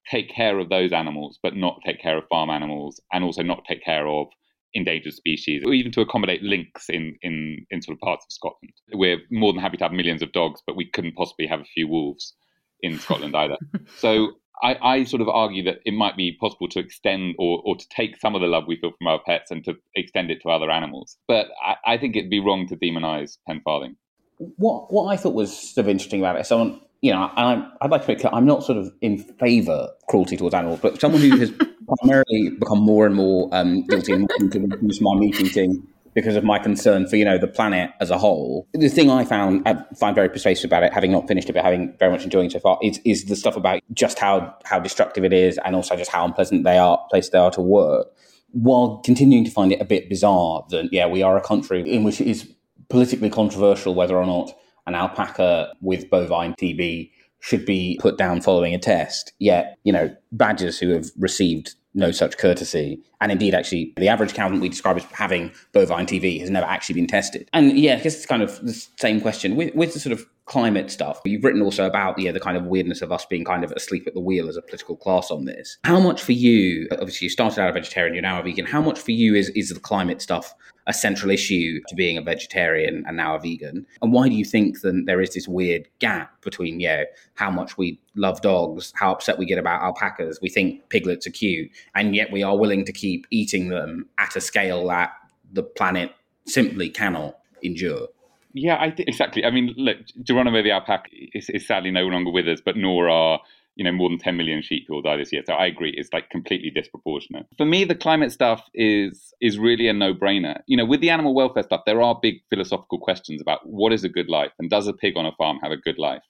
take 0.09 0.29
care 0.29 0.57
of 0.59 0.69
those 0.69 0.93
animals, 0.93 1.37
but 1.43 1.55
not 1.55 1.81
take 1.85 2.01
care 2.01 2.17
of 2.17 2.23
farm 2.29 2.49
animals, 2.49 3.01
and 3.11 3.23
also 3.23 3.43
not 3.43 3.65
take 3.67 3.83
care 3.83 4.07
of 4.07 4.27
endangered 4.73 5.13
species, 5.13 5.63
or 5.65 5.73
even 5.73 5.91
to 5.91 6.01
accommodate 6.01 6.41
lynx 6.41 6.89
in, 6.89 7.15
in, 7.21 7.65
in 7.69 7.81
sort 7.81 7.95
of 7.95 8.01
parts 8.01 8.25
of 8.25 8.31
Scotland. 8.31 8.73
We're 8.93 9.19
more 9.31 9.53
than 9.53 9.61
happy 9.61 9.77
to 9.77 9.83
have 9.83 9.91
millions 9.91 10.21
of 10.21 10.31
dogs, 10.31 10.61
but 10.65 10.75
we 10.75 10.89
couldn't 10.89 11.15
possibly 11.15 11.47
have 11.47 11.59
a 11.59 11.65
few 11.65 11.87
wolves 11.87 12.33
in 12.81 12.99
Scotland 12.99 13.35
either. 13.35 13.57
So 13.97 14.33
I, 14.61 14.77
I, 14.81 15.03
sort 15.03 15.21
of 15.21 15.29
argue 15.29 15.63
that 15.63 15.79
it 15.85 15.93
might 15.93 16.15
be 16.15 16.37
possible 16.39 16.67
to 16.69 16.79
extend 16.79 17.35
or, 17.39 17.61
or 17.65 17.75
to 17.75 17.85
take 17.89 18.17
some 18.17 18.35
of 18.35 18.41
the 18.41 18.47
love 18.47 18.63
we 18.67 18.75
feel 18.75 18.91
from 18.97 19.07
our 19.07 19.19
pets 19.25 19.51
and 19.51 19.63
to 19.65 19.75
extend 19.95 20.31
it 20.31 20.41
to 20.43 20.49
other 20.49 20.69
animals. 20.69 21.17
But 21.27 21.47
I, 21.63 21.93
I 21.93 21.97
think 21.97 22.15
it'd 22.15 22.29
be 22.29 22.39
wrong 22.39 22.67
to 22.67 22.75
demonize 22.75 23.37
Pen 23.47 23.61
Farthing. 23.63 23.95
What 24.37 24.91
what 24.91 25.05
I 25.05 25.17
thought 25.17 25.33
was 25.33 25.73
sort 25.73 25.85
of 25.85 25.89
interesting 25.89 26.19
about 26.19 26.37
it, 26.37 26.45
someone 26.45 26.81
you 27.03 27.11
know, 27.11 27.29
I, 27.35 27.69
I'd 27.81 27.91
like 27.91 28.03
to 28.03 28.07
make 28.07 28.21
clear, 28.21 28.31
I'm 28.33 28.45
not 28.45 28.63
sort 28.63 28.77
of 28.77 28.89
in 29.01 29.17
favour 29.17 29.73
of 29.73 30.07
cruelty 30.07 30.37
towards 30.37 30.55
animals, 30.55 30.79
but 30.81 31.01
someone 31.01 31.19
who 31.19 31.37
has 31.37 31.51
primarily 31.99 32.51
become 32.57 32.79
more 32.79 33.05
and 33.05 33.13
more 33.13 33.49
um, 33.51 33.85
guilty 33.87 34.13
and 34.13 34.31
reduce 34.39 35.01
my 35.01 35.13
meat 35.15 35.37
eating 35.41 35.85
because 36.15 36.37
of 36.37 36.45
my 36.45 36.59
concern 36.59 37.05
for 37.05 37.17
you 37.17 37.25
know 37.25 37.37
the 37.37 37.47
planet 37.47 37.91
as 37.99 38.09
a 38.09 38.17
whole. 38.17 38.69
The 38.73 38.87
thing 38.87 39.09
I 39.09 39.25
found 39.25 39.67
I 39.67 39.83
find 39.99 40.15
very 40.15 40.29
persuasive 40.29 40.69
about 40.69 40.83
it, 40.83 40.93
having 40.93 41.11
not 41.11 41.27
finished 41.27 41.49
it 41.49 41.53
but 41.53 41.65
having 41.65 41.93
very 41.99 42.09
much 42.09 42.23
enjoying 42.23 42.45
it 42.45 42.53
so 42.53 42.59
far, 42.59 42.79
is, 42.81 43.01
is 43.03 43.25
the 43.25 43.35
stuff 43.35 43.57
about 43.57 43.81
just 43.91 44.17
how 44.17 44.55
how 44.63 44.79
destructive 44.79 45.25
it 45.25 45.33
is 45.33 45.59
and 45.65 45.75
also 45.75 45.97
just 45.97 46.09
how 46.09 46.23
unpleasant 46.23 46.63
they 46.63 46.77
are 46.77 46.97
places 47.09 47.31
they 47.31 47.37
are 47.37 47.51
to 47.51 47.61
work. 47.61 48.07
While 48.51 49.01
continuing 49.03 49.43
to 49.43 49.51
find 49.51 49.73
it 49.73 49.81
a 49.81 49.85
bit 49.85 50.07
bizarre 50.07 50.65
that 50.69 50.87
yeah 50.93 51.07
we 51.07 51.21
are 51.21 51.35
a 51.35 51.41
country 51.41 51.81
in 51.81 52.05
which 52.05 52.21
it 52.21 52.27
is 52.27 52.49
politically 52.87 53.29
controversial 53.29 53.93
whether 53.93 54.15
or 54.15 54.25
not 54.25 54.53
an 54.87 54.95
alpaca 54.95 55.73
with 55.81 56.09
bovine 56.09 56.53
TB 56.53 57.11
should 57.39 57.65
be 57.65 57.97
put 58.01 58.17
down 58.17 58.41
following 58.41 58.73
a 58.73 58.79
test. 58.79 59.33
Yet, 59.39 59.77
you 59.83 59.91
know, 59.91 60.15
badgers 60.31 60.79
who 60.79 60.89
have 60.89 61.11
received 61.17 61.75
no 61.93 62.11
such 62.11 62.37
courtesy, 62.37 62.99
and 63.21 63.31
indeed, 63.31 63.53
actually, 63.53 63.93
the 63.97 64.07
average 64.07 64.33
cow 64.33 64.49
that 64.49 64.59
we 64.59 64.69
describe 64.69 64.97
as 64.97 65.03
having 65.05 65.51
bovine 65.73 66.05
TB 66.05 66.39
has 66.39 66.49
never 66.49 66.65
actually 66.65 66.95
been 66.95 67.07
tested. 67.07 67.49
And 67.53 67.77
yeah, 67.77 67.95
I 67.95 67.99
guess 67.99 68.15
it's 68.15 68.25
kind 68.25 68.41
of 68.41 68.59
the 68.61 68.73
same 68.97 69.21
question 69.21 69.55
with, 69.55 69.75
with 69.75 69.93
the 69.93 69.99
sort 69.99 70.13
of 70.13 70.25
climate 70.45 70.91
stuff. 70.91 71.19
You've 71.25 71.43
written 71.43 71.61
also 71.61 71.85
about 71.85 72.17
yeah, 72.19 72.31
the 72.31 72.39
kind 72.39 72.57
of 72.57 72.65
weirdness 72.65 73.01
of 73.01 73.11
us 73.11 73.25
being 73.25 73.45
kind 73.45 73.63
of 73.63 73.71
asleep 73.71 74.07
at 74.07 74.13
the 74.13 74.19
wheel 74.19 74.49
as 74.49 74.57
a 74.57 74.61
political 74.61 74.95
class 74.95 75.31
on 75.31 75.45
this. 75.45 75.77
How 75.83 75.99
much 75.99 76.21
for 76.21 76.33
you, 76.33 76.87
obviously 76.91 77.25
you 77.25 77.29
started 77.29 77.61
out 77.61 77.69
a 77.69 77.73
vegetarian, 77.73 78.13
you're 78.13 78.21
now 78.21 78.39
a 78.39 78.43
vegan, 78.43 78.65
how 78.65 78.81
much 78.81 78.99
for 78.99 79.11
you 79.11 79.35
is, 79.35 79.49
is 79.49 79.69
the 79.69 79.79
climate 79.79 80.21
stuff 80.21 80.53
a 80.87 80.93
central 80.93 81.31
issue 81.31 81.79
to 81.87 81.95
being 81.95 82.17
a 82.17 82.21
vegetarian 82.21 83.03
and 83.07 83.17
now 83.17 83.35
a 83.35 83.39
vegan? 83.39 83.85
And 84.01 84.11
why 84.11 84.29
do 84.29 84.35
you 84.35 84.45
think 84.45 84.81
that 84.81 85.03
there 85.05 85.21
is 85.21 85.33
this 85.33 85.47
weird 85.47 85.87
gap 85.99 86.41
between, 86.41 86.79
yeah, 86.79 87.03
how 87.35 87.49
much 87.49 87.77
we 87.77 87.99
love 88.15 88.41
dogs, 88.41 88.91
how 88.95 89.11
upset 89.11 89.37
we 89.37 89.45
get 89.45 89.57
about 89.57 89.81
alpacas, 89.81 90.39
we 90.41 90.49
think 90.49 90.87
piglets 90.89 91.25
are 91.27 91.31
cute, 91.31 91.71
and 91.95 92.15
yet 92.15 92.31
we 92.31 92.43
are 92.43 92.57
willing 92.57 92.85
to 92.85 92.91
keep 92.91 93.27
eating 93.31 93.69
them 93.69 94.07
at 94.17 94.35
a 94.35 94.41
scale 94.41 94.87
that 94.87 95.11
the 95.51 95.63
planet 95.63 96.11
simply 96.45 96.89
cannot 96.89 97.37
endure? 97.61 98.07
Yeah, 98.53 98.75
I 98.75 98.93
exactly. 98.97 99.43
I 99.43 99.49
mean, 99.49 99.73
look, 99.77 99.97
Geronimo 100.21 100.61
the 100.61 100.71
alpaca 100.71 101.09
is, 101.33 101.49
is 101.49 101.65
sadly 101.65 101.89
no 101.89 102.03
longer 102.03 102.29
with 102.29 102.47
us, 102.47 102.61
but 102.63 102.77
nor 102.77 103.09
are 103.09 103.39
you 103.75 103.83
know, 103.83 103.91
more 103.91 104.09
than 104.09 104.19
10 104.19 104.37
million 104.37 104.61
sheep 104.61 104.85
will 104.87 105.01
die 105.01 105.17
this 105.17 105.31
year. 105.31 105.43
So 105.45 105.53
I 105.53 105.65
agree, 105.65 105.93
it's 105.97 106.13
like 106.13 106.29
completely 106.29 106.69
disproportionate. 106.69 107.47
For 107.57 107.65
me, 107.65 107.83
the 107.83 107.95
climate 107.95 108.31
stuff 108.31 108.63
is 108.73 109.33
is 109.41 109.57
really 109.57 109.87
a 109.87 109.93
no-brainer. 109.93 110.61
You 110.67 110.77
know, 110.77 110.85
with 110.85 111.01
the 111.01 111.09
animal 111.09 111.33
welfare 111.33 111.63
stuff, 111.63 111.81
there 111.85 112.01
are 112.01 112.17
big 112.21 112.35
philosophical 112.49 112.99
questions 112.99 113.41
about 113.41 113.61
what 113.63 113.93
is 113.93 114.03
a 114.03 114.09
good 114.09 114.29
life 114.29 114.51
and 114.59 114.69
does 114.69 114.87
a 114.87 114.93
pig 114.93 115.17
on 115.17 115.25
a 115.25 115.31
farm 115.33 115.59
have 115.63 115.71
a 115.71 115.77
good 115.77 115.97
life? 115.97 116.21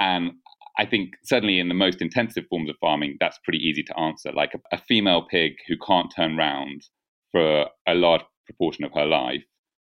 And 0.00 0.32
I 0.76 0.86
think 0.86 1.10
certainly 1.22 1.60
in 1.60 1.68
the 1.68 1.74
most 1.74 2.02
intensive 2.02 2.46
forms 2.50 2.68
of 2.68 2.76
farming, 2.80 3.18
that's 3.20 3.38
pretty 3.44 3.58
easy 3.58 3.84
to 3.84 3.98
answer. 3.98 4.32
Like 4.32 4.54
a, 4.54 4.76
a 4.76 4.78
female 4.78 5.26
pig 5.30 5.52
who 5.68 5.76
can't 5.76 6.12
turn 6.14 6.36
round 6.36 6.82
for 7.30 7.66
a 7.86 7.94
large 7.94 8.22
proportion 8.46 8.84
of 8.84 8.92
her 8.94 9.06
life 9.06 9.44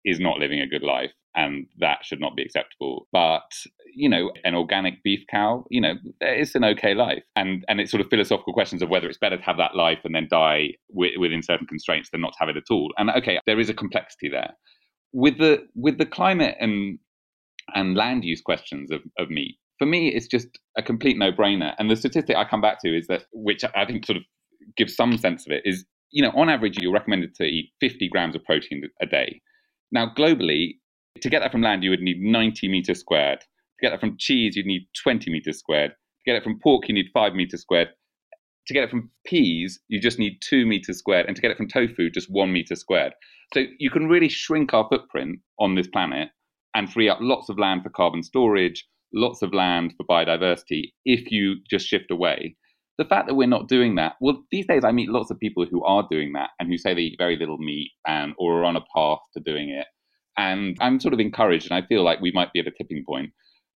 is 0.03 0.19
not 0.19 0.39
living 0.39 0.59
a 0.59 0.67
good 0.67 0.83
life 0.83 1.11
and 1.35 1.65
that 1.79 1.99
should 2.03 2.19
not 2.19 2.35
be 2.35 2.43
acceptable. 2.43 3.07
But 3.11 3.49
you 3.93 4.09
know, 4.09 4.31
an 4.45 4.55
organic 4.55 5.03
beef 5.03 5.21
cow, 5.29 5.65
you 5.69 5.81
know, 5.81 5.95
it's 6.21 6.55
an 6.55 6.63
okay 6.63 6.93
life, 6.93 7.23
and 7.35 7.65
and 7.67 7.79
it's 7.79 7.91
sort 7.91 8.01
of 8.01 8.09
philosophical 8.09 8.53
questions 8.53 8.81
of 8.81 8.89
whether 8.89 9.07
it's 9.07 9.17
better 9.17 9.37
to 9.37 9.43
have 9.43 9.57
that 9.57 9.75
life 9.75 9.99
and 10.03 10.15
then 10.15 10.27
die 10.29 10.71
w- 10.93 11.19
within 11.19 11.43
certain 11.43 11.67
constraints 11.67 12.09
than 12.11 12.21
not 12.21 12.33
to 12.33 12.39
have 12.39 12.49
it 12.49 12.57
at 12.57 12.71
all. 12.71 12.91
And 12.97 13.09
okay, 13.11 13.39
there 13.45 13.59
is 13.59 13.69
a 13.69 13.73
complexity 13.73 14.29
there 14.29 14.53
with 15.13 15.37
the 15.37 15.67
with 15.75 15.97
the 15.97 16.05
climate 16.05 16.55
and 16.59 16.99
and 17.75 17.95
land 17.95 18.23
use 18.23 18.41
questions 18.41 18.91
of, 18.91 19.01
of 19.17 19.29
meat. 19.29 19.57
For 19.77 19.85
me, 19.85 20.09
it's 20.09 20.27
just 20.27 20.47
a 20.77 20.83
complete 20.83 21.17
no 21.17 21.31
brainer. 21.31 21.73
And 21.79 21.89
the 21.89 21.95
statistic 21.95 22.35
I 22.35 22.45
come 22.45 22.61
back 22.61 22.79
to 22.81 22.95
is 22.95 23.07
that, 23.07 23.23
which 23.31 23.63
I 23.75 23.85
think 23.85 24.05
sort 24.05 24.17
of 24.17 24.23
gives 24.77 24.95
some 24.95 25.17
sense 25.17 25.45
of 25.45 25.51
it, 25.51 25.61
is 25.65 25.85
you 26.11 26.21
know, 26.21 26.31
on 26.35 26.49
average, 26.49 26.77
you're 26.79 26.93
recommended 26.93 27.33
to 27.35 27.43
eat 27.43 27.71
50 27.79 28.09
grams 28.09 28.35
of 28.35 28.43
protein 28.43 28.83
a 29.01 29.05
day. 29.05 29.41
Now, 29.91 30.11
globally, 30.17 30.75
to 31.19 31.29
get 31.29 31.39
that 31.39 31.51
from 31.51 31.61
land, 31.61 31.83
you 31.83 31.89
would 31.89 32.01
need 32.01 32.21
90 32.21 32.67
meters 32.69 32.99
squared. 32.99 33.39
To 33.39 33.81
get 33.81 33.89
that 33.91 33.99
from 33.99 34.17
cheese, 34.19 34.55
you'd 34.55 34.65
need 34.65 34.87
20 35.01 35.31
meters 35.31 35.59
squared. 35.59 35.91
To 35.91 36.31
get 36.31 36.35
it 36.35 36.43
from 36.43 36.59
pork, 36.59 36.87
you 36.87 36.93
need 36.93 37.09
5 37.13 37.33
meters 37.33 37.61
squared. 37.61 37.89
To 38.67 38.73
get 38.73 38.83
it 38.83 38.89
from 38.89 39.09
peas, 39.25 39.79
you 39.87 39.99
just 39.99 40.19
need 40.19 40.39
2 40.47 40.65
meters 40.65 40.99
squared. 40.99 41.25
And 41.25 41.35
to 41.35 41.41
get 41.41 41.51
it 41.51 41.57
from 41.57 41.67
tofu, 41.67 42.09
just 42.09 42.29
1 42.29 42.53
meter 42.53 42.75
squared. 42.75 43.13
So 43.53 43.63
you 43.79 43.89
can 43.89 44.07
really 44.07 44.29
shrink 44.29 44.73
our 44.73 44.87
footprint 44.87 45.39
on 45.59 45.75
this 45.75 45.87
planet 45.87 46.29
and 46.73 46.91
free 46.91 47.09
up 47.09 47.17
lots 47.21 47.49
of 47.49 47.59
land 47.59 47.83
for 47.83 47.89
carbon 47.89 48.23
storage, 48.23 48.87
lots 49.13 49.41
of 49.41 49.53
land 49.53 49.93
for 49.97 50.05
biodiversity 50.05 50.93
if 51.05 51.31
you 51.31 51.55
just 51.69 51.85
shift 51.85 52.11
away. 52.11 52.55
The 52.97 53.05
fact 53.05 53.27
that 53.27 53.35
we're 53.35 53.47
not 53.47 53.67
doing 53.67 53.95
that, 53.95 54.13
well, 54.21 54.43
these 54.51 54.67
days 54.67 54.83
I 54.85 54.91
meet 54.91 55.09
lots 55.09 55.31
of 55.31 55.39
people 55.39 55.65
who 55.65 55.83
are 55.83 56.07
doing 56.09 56.33
that 56.33 56.51
and 56.59 56.69
who 56.69 56.77
say 56.77 56.93
they 56.93 57.01
eat 57.01 57.15
very 57.17 57.35
little 57.35 57.57
meat 57.57 57.91
and 58.07 58.33
or 58.37 58.59
are 58.59 58.65
on 58.65 58.75
a 58.75 58.85
path 58.95 59.19
to 59.33 59.39
doing 59.39 59.69
it. 59.69 59.87
And 60.37 60.77
I'm 60.79 60.99
sort 60.99 61.13
of 61.13 61.19
encouraged, 61.19 61.69
and 61.69 61.83
I 61.83 61.85
feel 61.87 62.03
like 62.03 62.21
we 62.21 62.31
might 62.31 62.53
be 62.53 62.59
at 62.59 62.67
a 62.67 62.71
tipping 62.71 63.03
point. 63.07 63.31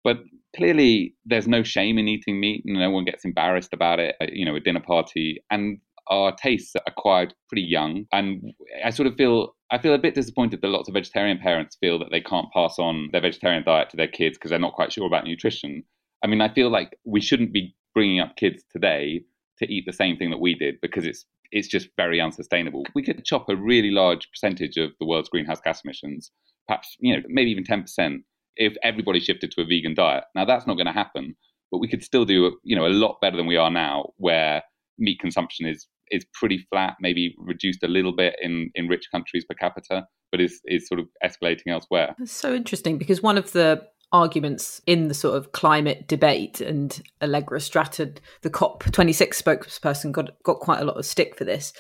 But 0.05 0.19
clearly, 0.55 1.15
there's 1.25 1.49
no 1.49 1.63
shame 1.63 1.99
in 1.99 2.09
eating 2.09 2.41
meat. 2.41 2.63
And 2.67 2.79
no 2.79 2.91
one 2.91 3.05
gets 3.05 3.25
embarrassed 3.25 3.73
about 3.73 4.01
it. 4.01 4.17
Uh, 4.21 4.27
you 4.33 4.45
know, 4.45 4.57
a 4.57 4.61
dinner 4.61 4.81
party, 4.81 5.43
and 5.51 5.79
our 6.09 6.35
tastes 6.35 6.75
are 6.77 6.83
acquired 6.87 7.35
pretty 7.49 7.63
young. 7.63 8.05
And 8.13 8.53
I 8.85 8.91
sort 8.91 9.07
of 9.07 9.15
feel 9.17 9.55
I 9.71 9.79
feel 9.79 9.95
a 9.95 9.99
bit 9.99 10.15
disappointed 10.15 10.61
that 10.61 10.69
lots 10.69 10.89
of 10.89 10.95
vegetarian 10.95 11.39
parents 11.39 11.79
feel 11.81 11.99
that 11.99 12.11
they 12.11 12.21
can't 12.21 12.53
pass 12.53 12.79
on 12.79 13.09
their 13.13 13.23
vegetarian 13.23 13.65
diet 13.65 13.89
to 13.91 13.97
their 13.97 14.09
kids 14.09 14.37
because 14.37 14.51
they're 14.51 14.59
not 14.59 14.75
quite 14.75 14.93
sure 14.93 15.07
about 15.07 15.25
nutrition. 15.25 15.83
I 16.23 16.27
mean, 16.27 16.43
I 16.43 16.53
feel 16.53 16.71
like 16.71 16.99
we 17.05 17.21
shouldn't 17.21 17.53
be 17.53 17.75
bringing 17.95 18.21
up 18.21 18.37
kids 18.37 18.63
today 18.71 19.23
to 19.59 19.73
eat 19.73 19.85
the 19.87 19.93
same 19.93 20.17
thing 20.17 20.31
that 20.31 20.41
we 20.41 20.55
did 20.55 20.77
because 20.83 21.07
it's 21.07 21.25
it's 21.53 21.69
just 21.69 21.89
very 21.97 22.21
unsustainable. 22.21 22.85
We 22.95 23.03
could 23.03 23.25
chop 23.25 23.49
a 23.49 23.57
really 23.57 23.91
large 23.91 24.29
percentage 24.31 24.77
of 24.77 24.91
the 24.99 25.07
world's 25.07 25.29
greenhouse 25.29 25.61
gas 25.61 25.83
emissions, 25.85 26.33
perhaps 26.67 26.97
you 26.99 27.15
know 27.15 27.23
maybe 27.29 27.51
even 27.51 27.65
ten 27.65 27.83
percent, 27.83 28.23
if 28.57 28.75
everybody 28.83 29.21
shifted 29.21 29.53
to 29.53 29.63
a 29.63 29.65
vegan 29.65 29.95
diet. 29.95 30.25
Now 30.35 30.45
that's 30.45 30.67
not 30.67 30.75
going 30.75 30.87
to 30.87 30.93
happen, 30.93 31.37
but 31.71 31.79
we 31.79 31.89
could 31.89 32.03
still 32.03 32.25
do 32.25 32.59
you 32.65 32.75
know 32.75 32.87
a 32.87 32.89
lot 32.89 33.19
better 33.21 33.37
than 33.37 33.47
we 33.47 33.57
are 33.57 33.71
now, 33.71 34.13
where 34.17 34.63
meat 34.99 35.21
consumption 35.21 35.67
is 35.67 35.87
is 36.11 36.27
pretty 36.35 36.59
flat, 36.71 36.97
maybe 37.01 37.35
reduced 37.39 37.83
a 37.83 37.89
little 37.89 38.15
bit 38.15 38.37
in 38.41 38.71
in 38.75 38.89
rich 38.89 39.09
countries 39.13 39.45
per 39.45 39.55
capita, 39.55 40.07
but 40.31 40.41
is 40.41 40.61
is 40.65 40.89
sort 40.89 41.01
of 41.01 41.07
escalating 41.25 41.69
elsewhere. 41.69 42.15
That's 42.19 42.33
so 42.33 42.55
interesting 42.55 42.99
because 42.99 43.23
one 43.23 43.39
of 43.39 43.53
the 43.53 43.83
arguments 44.12 44.81
in 44.87 45.09
the 45.09 45.14
sort 45.14 45.37
of 45.37 45.52
climate 45.52 46.07
debate, 46.07 46.61
and 46.61 47.02
Allegra 47.23 47.61
Stratton, 47.61 48.19
the 48.42 48.50
COP26 48.50 49.42
spokesperson, 49.42 50.12
got 50.12 50.31
got 50.42 50.61
quite 50.61 50.81
a 50.81 50.85
lot 50.85 50.97
of 50.97 51.07
stick 51.07 51.37
for 51.37 51.45
this, 51.45 51.73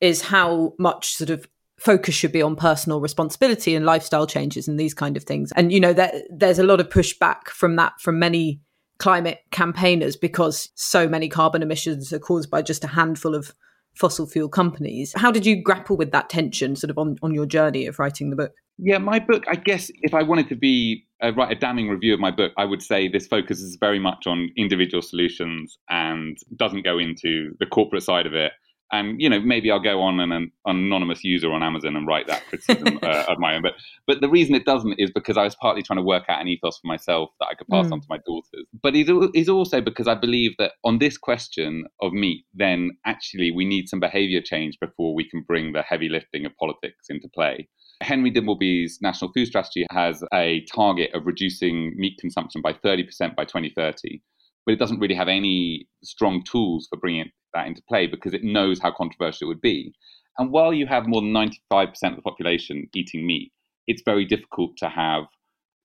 is 0.00 0.22
how 0.22 0.74
much 0.78 1.14
sort 1.14 1.30
of 1.30 1.46
focus 1.78 2.14
should 2.14 2.32
be 2.32 2.42
on 2.42 2.56
personal 2.56 3.00
responsibility 3.00 3.74
and 3.74 3.86
lifestyle 3.86 4.26
changes 4.26 4.68
and 4.68 4.78
these 4.78 4.94
kind 4.94 5.16
of 5.16 5.24
things. 5.24 5.50
And 5.56 5.72
you 5.72 5.80
know, 5.80 5.92
that 5.94 6.14
there's 6.30 6.58
a 6.58 6.64
lot 6.64 6.80
of 6.80 6.88
pushback 6.88 7.48
from 7.48 7.76
that 7.76 8.00
from 8.00 8.18
many 8.18 8.60
climate 8.98 9.40
campaigners 9.50 10.14
because 10.14 10.68
so 10.74 11.08
many 11.08 11.28
carbon 11.28 11.62
emissions 11.62 12.12
are 12.12 12.18
caused 12.18 12.50
by 12.50 12.60
just 12.60 12.84
a 12.84 12.88
handful 12.88 13.34
of 13.34 13.54
fossil 13.94 14.26
fuel 14.26 14.48
companies. 14.48 15.12
How 15.16 15.32
did 15.32 15.46
you 15.46 15.60
grapple 15.60 15.96
with 15.96 16.12
that 16.12 16.28
tension 16.28 16.76
sort 16.76 16.90
of 16.90 16.98
on, 16.98 17.16
on 17.22 17.34
your 17.34 17.46
journey 17.46 17.86
of 17.86 17.98
writing 17.98 18.30
the 18.30 18.36
book? 18.36 18.52
Yeah, 18.78 18.98
my 18.98 19.18
book, 19.18 19.44
I 19.48 19.56
guess 19.56 19.90
if 20.02 20.14
I 20.14 20.22
wanted 20.22 20.48
to 20.50 20.54
be 20.54 21.06
uh, 21.22 21.32
write 21.34 21.52
a 21.52 21.54
damning 21.54 21.88
review 21.88 22.14
of 22.14 22.20
my 22.20 22.30
book, 22.30 22.52
I 22.56 22.64
would 22.64 22.82
say 22.82 23.08
this 23.08 23.26
focuses 23.26 23.76
very 23.80 23.98
much 23.98 24.26
on 24.26 24.50
individual 24.56 25.02
solutions 25.02 25.78
and 25.88 26.36
doesn't 26.56 26.84
go 26.84 26.98
into 26.98 27.54
the 27.60 27.66
corporate 27.66 28.02
side 28.02 28.26
of 28.26 28.34
it 28.34 28.52
and 28.92 29.20
you 29.20 29.28
know 29.28 29.40
maybe 29.40 29.70
I'll 29.70 29.80
go 29.80 30.00
on 30.00 30.20
an, 30.20 30.32
an 30.32 30.50
anonymous 30.66 31.24
user 31.24 31.52
on 31.52 31.62
Amazon 31.62 31.96
and 31.96 32.06
write 32.06 32.26
that 32.26 32.46
criticism 32.48 32.98
uh, 33.02 33.24
of 33.28 33.38
my 33.38 33.54
own. 33.54 33.62
But 33.62 33.74
but 34.06 34.20
the 34.20 34.28
reason 34.28 34.54
it 34.54 34.64
doesn't 34.64 34.94
is 34.98 35.10
because 35.10 35.36
I 35.36 35.44
was 35.44 35.54
partly 35.54 35.82
trying 35.82 35.98
to 35.98 36.02
work 36.02 36.24
out 36.28 36.40
an 36.40 36.48
ethos 36.48 36.78
for 36.78 36.86
myself 36.86 37.30
that 37.40 37.48
I 37.50 37.54
could 37.54 37.68
pass 37.68 37.86
mm. 37.86 37.92
on 37.92 38.00
to 38.00 38.06
my 38.08 38.18
daughters. 38.26 38.66
But 38.82 38.94
it 38.96 39.08
is 39.34 39.48
also 39.48 39.80
because 39.80 40.08
I 40.08 40.14
believe 40.14 40.52
that 40.58 40.72
on 40.84 40.98
this 40.98 41.16
question 41.16 41.84
of 42.00 42.12
meat, 42.12 42.44
then 42.54 42.90
actually 43.06 43.50
we 43.50 43.64
need 43.64 43.88
some 43.88 44.00
behaviour 44.00 44.40
change 44.40 44.78
before 44.80 45.14
we 45.14 45.28
can 45.28 45.42
bring 45.42 45.72
the 45.72 45.82
heavy 45.82 46.08
lifting 46.08 46.46
of 46.46 46.56
politics 46.56 47.06
into 47.08 47.28
play. 47.28 47.68
Henry 48.02 48.30
Dimbleby's 48.30 48.98
National 49.02 49.30
Food 49.32 49.46
Strategy 49.46 49.86
has 49.90 50.24
a 50.32 50.64
target 50.72 51.10
of 51.12 51.26
reducing 51.26 51.92
meat 51.96 52.16
consumption 52.18 52.62
by 52.62 52.72
30% 52.72 53.36
by 53.36 53.44
2030 53.44 54.22
but 54.66 54.72
it 54.72 54.78
doesn't 54.78 55.00
really 55.00 55.14
have 55.14 55.28
any 55.28 55.88
strong 56.02 56.42
tools 56.42 56.86
for 56.88 56.98
bringing 56.98 57.30
that 57.54 57.66
into 57.66 57.82
play 57.88 58.06
because 58.06 58.34
it 58.34 58.44
knows 58.44 58.80
how 58.80 58.92
controversial 58.92 59.46
it 59.46 59.48
would 59.48 59.60
be. 59.60 59.92
And 60.38 60.52
while 60.52 60.72
you 60.72 60.86
have 60.86 61.06
more 61.06 61.20
than 61.20 61.32
95% 61.32 61.94
of 62.04 62.16
the 62.16 62.22
population 62.22 62.88
eating 62.94 63.26
meat, 63.26 63.52
it's 63.86 64.02
very 64.04 64.24
difficult 64.24 64.76
to 64.78 64.88
have 64.88 65.24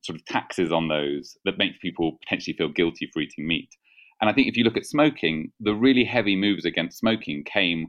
sort 0.03 0.19
of 0.19 0.25
taxes 0.25 0.71
on 0.71 0.87
those 0.87 1.35
that 1.45 1.57
make 1.57 1.81
people 1.81 2.17
potentially 2.23 2.55
feel 2.55 2.69
guilty 2.69 3.09
for 3.11 3.21
eating 3.21 3.47
meat. 3.47 3.69
And 4.21 4.29
I 4.29 4.33
think 4.33 4.47
if 4.47 4.55
you 4.55 4.63
look 4.63 4.77
at 4.77 4.85
smoking, 4.85 5.51
the 5.59 5.73
really 5.73 6.05
heavy 6.05 6.35
moves 6.35 6.63
against 6.63 6.99
smoking 6.99 7.43
came 7.43 7.87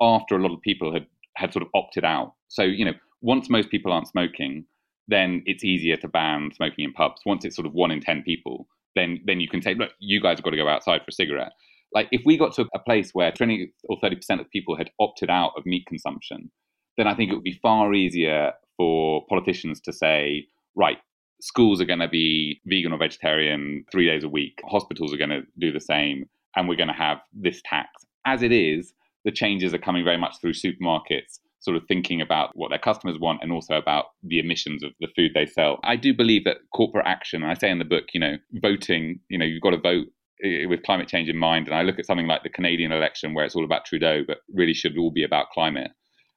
after 0.00 0.36
a 0.36 0.42
lot 0.42 0.54
of 0.54 0.60
people 0.60 0.92
had, 0.92 1.06
had 1.36 1.52
sort 1.52 1.62
of 1.62 1.68
opted 1.74 2.04
out. 2.04 2.34
So, 2.48 2.62
you 2.62 2.84
know, 2.84 2.94
once 3.22 3.48
most 3.48 3.70
people 3.70 3.92
aren't 3.92 4.08
smoking, 4.08 4.66
then 5.08 5.42
it's 5.46 5.64
easier 5.64 5.96
to 5.96 6.08
ban 6.08 6.50
smoking 6.54 6.84
in 6.84 6.92
pubs. 6.92 7.22
Once 7.26 7.44
it's 7.44 7.56
sort 7.56 7.66
of 7.66 7.72
one 7.72 7.90
in 7.90 8.00
10 8.00 8.22
people, 8.22 8.68
then 8.94 9.20
then 9.24 9.40
you 9.40 9.48
can 9.48 9.62
say, 9.62 9.74
look, 9.74 9.90
you 9.98 10.20
guys 10.20 10.38
have 10.38 10.44
got 10.44 10.50
to 10.50 10.56
go 10.56 10.68
outside 10.68 11.00
for 11.00 11.10
a 11.10 11.12
cigarette. 11.12 11.52
Like 11.92 12.08
if 12.10 12.22
we 12.24 12.36
got 12.36 12.54
to 12.54 12.66
a 12.74 12.78
place 12.78 13.10
where 13.12 13.30
20 13.30 13.72
or 13.88 13.98
30% 14.02 14.40
of 14.40 14.50
people 14.50 14.76
had 14.76 14.90
opted 14.98 15.30
out 15.30 15.52
of 15.56 15.64
meat 15.64 15.86
consumption, 15.86 16.50
then 16.96 17.06
I 17.06 17.14
think 17.14 17.30
it 17.30 17.34
would 17.34 17.44
be 17.44 17.58
far 17.62 17.94
easier 17.94 18.52
for 18.76 19.24
politicians 19.28 19.80
to 19.82 19.92
say, 19.92 20.46
right, 20.74 20.98
schools 21.40 21.80
are 21.80 21.84
going 21.84 22.00
to 22.00 22.08
be 22.08 22.60
vegan 22.66 22.92
or 22.92 22.98
vegetarian 22.98 23.84
three 23.92 24.06
days 24.06 24.24
a 24.24 24.28
week, 24.28 24.60
hospitals 24.66 25.12
are 25.14 25.16
going 25.18 25.30
to 25.30 25.42
do 25.58 25.72
the 25.72 25.80
same, 25.80 26.24
and 26.56 26.68
we're 26.68 26.76
going 26.76 26.88
to 26.88 26.94
have 26.94 27.18
this 27.32 27.62
tax. 27.64 27.88
As 28.26 28.42
it 28.42 28.52
is, 28.52 28.92
the 29.24 29.32
changes 29.32 29.72
are 29.72 29.78
coming 29.78 30.04
very 30.04 30.18
much 30.18 30.40
through 30.40 30.54
supermarkets 30.54 31.38
sort 31.64 31.76
of 31.78 31.82
thinking 31.88 32.20
about 32.20 32.50
what 32.54 32.68
their 32.68 32.78
customers 32.78 33.18
want 33.18 33.40
and 33.42 33.50
also 33.50 33.74
about 33.74 34.06
the 34.22 34.38
emissions 34.38 34.84
of 34.84 34.90
the 35.00 35.08
food 35.16 35.30
they 35.34 35.46
sell. 35.46 35.80
I 35.82 35.96
do 35.96 36.12
believe 36.12 36.44
that 36.44 36.58
corporate 36.74 37.06
action, 37.06 37.42
and 37.42 37.50
I 37.50 37.54
say 37.54 37.70
in 37.70 37.78
the 37.78 37.86
book, 37.86 38.04
you 38.12 38.20
know, 38.20 38.36
voting, 38.52 39.18
you 39.30 39.38
know, 39.38 39.46
you've 39.46 39.62
got 39.62 39.70
to 39.70 39.80
vote 39.80 40.06
eh, 40.44 40.66
with 40.66 40.82
climate 40.82 41.08
change 41.08 41.30
in 41.30 41.38
mind. 41.38 41.66
And 41.66 41.74
I 41.74 41.82
look 41.82 41.98
at 41.98 42.04
something 42.04 42.26
like 42.26 42.42
the 42.42 42.50
Canadian 42.50 42.92
election 42.92 43.32
where 43.32 43.46
it's 43.46 43.56
all 43.56 43.64
about 43.64 43.86
Trudeau, 43.86 44.24
but 44.26 44.38
really 44.52 44.74
should 44.74 44.98
all 44.98 45.10
be 45.10 45.24
about 45.24 45.50
climate. 45.50 45.90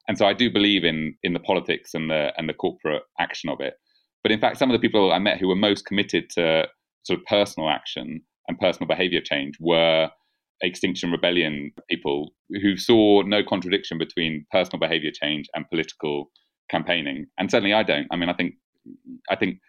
And 0.07 0.17
so 0.17 0.25
I 0.25 0.31
do 0.31 0.49
believe 0.49 0.85
in 0.85 1.15
in 1.23 1.33
the 1.33 1.39
politics 1.41 1.93
and 1.93 2.09
the 2.09 2.31
and 2.37 2.47
the 2.47 2.53
corporate 2.53 3.03
action 3.19 3.49
of 3.49 3.59
it. 3.59 3.73
But 4.23 4.31
in 4.31 4.39
fact, 4.39 4.57
some 4.57 4.71
of 4.71 4.73
the 4.73 4.85
people 4.85 5.11
I 5.11 5.19
met 5.19 5.39
who 5.39 5.49
were 5.49 5.55
most 5.55 5.85
committed 5.85 6.29
to 6.31 6.67
sort 7.03 7.19
of 7.19 7.25
personal 7.25 7.69
action 7.69 8.21
and 8.47 8.59
personal 8.59 8.87
behavior 8.87 9.21
change 9.21 9.55
were 9.59 10.09
Extinction 10.61 11.11
Rebellion 11.11 11.71
people 11.89 12.33
who 12.49 12.77
saw 12.77 13.21
no 13.21 13.43
contradiction 13.43 13.97
between 13.97 14.45
personal 14.51 14.79
behavior 14.79 15.11
change 15.11 15.47
and 15.53 15.69
political 15.69 16.31
campaigning, 16.69 17.27
and 17.37 17.49
certainly 17.49 17.73
I 17.73 17.83
don't. 17.83 18.07
I 18.11 18.15
mean, 18.15 18.29
I 18.29 18.33
think 18.33 18.55
I 19.29 19.35
think 19.35 19.59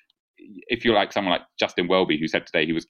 if 0.69 0.85
you're 0.85 0.95
like 0.95 1.13
someone 1.13 1.33
like 1.33 1.43
Justin 1.59 1.89
Welby, 1.89 2.19
who 2.19 2.29
said 2.29 2.47
today 2.47 2.65
he 2.67 2.73
was 2.73 2.87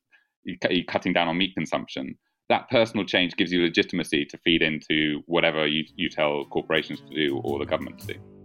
cutting 0.89 1.13
down 1.13 1.29
on 1.29 1.39
meat 1.39 1.55
consumption, 1.55 2.17
that 2.49 2.69
personal 2.71 3.05
change 3.05 3.37
gives 3.37 3.53
you 3.53 3.63
legitimacy 3.63 4.25
to 4.27 4.39
feed 4.39 4.63
into 4.63 5.23
whatever 5.27 5.67
you, 5.67 5.85
you 5.97 6.09
tell 6.09 6.45
corporations 6.47 7.01
to 7.01 7.15
do 7.15 7.41
or 7.45 7.59
the 7.59 7.67
government 7.67 7.99
to 8.01 8.15
do. 8.15 8.38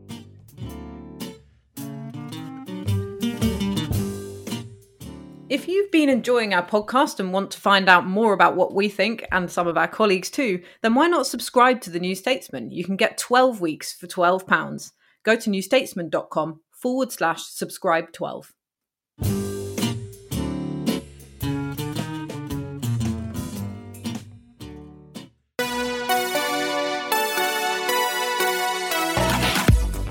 If 5.53 5.67
you've 5.67 5.91
been 5.91 6.09
enjoying 6.09 6.55
our 6.55 6.65
podcast 6.65 7.19
and 7.19 7.31
want 7.31 7.51
to 7.51 7.59
find 7.59 7.87
out 7.87 8.07
more 8.07 8.33
about 8.33 8.55
what 8.55 8.73
we 8.73 8.89
think 8.89 9.23
and 9.31 9.51
some 9.51 9.67
of 9.67 9.77
our 9.77 9.87
colleagues 9.87 10.31
too, 10.31 10.63
then 10.81 10.95
why 10.95 11.05
not 11.05 11.27
subscribe 11.27 11.79
to 11.81 11.91
The 11.91 11.99
New 11.99 12.15
Statesman? 12.15 12.71
You 12.71 12.83
can 12.83 12.95
get 12.95 13.19
12 13.19 13.61
weeks 13.61 13.93
for 13.93 14.07
£12. 14.07 14.91
Go 15.21 15.35
to 15.35 15.49
newstatesman.com 15.51 16.61
forward 16.71 17.11
slash 17.11 17.43
subscribe 17.43 18.11
12. 18.13 18.51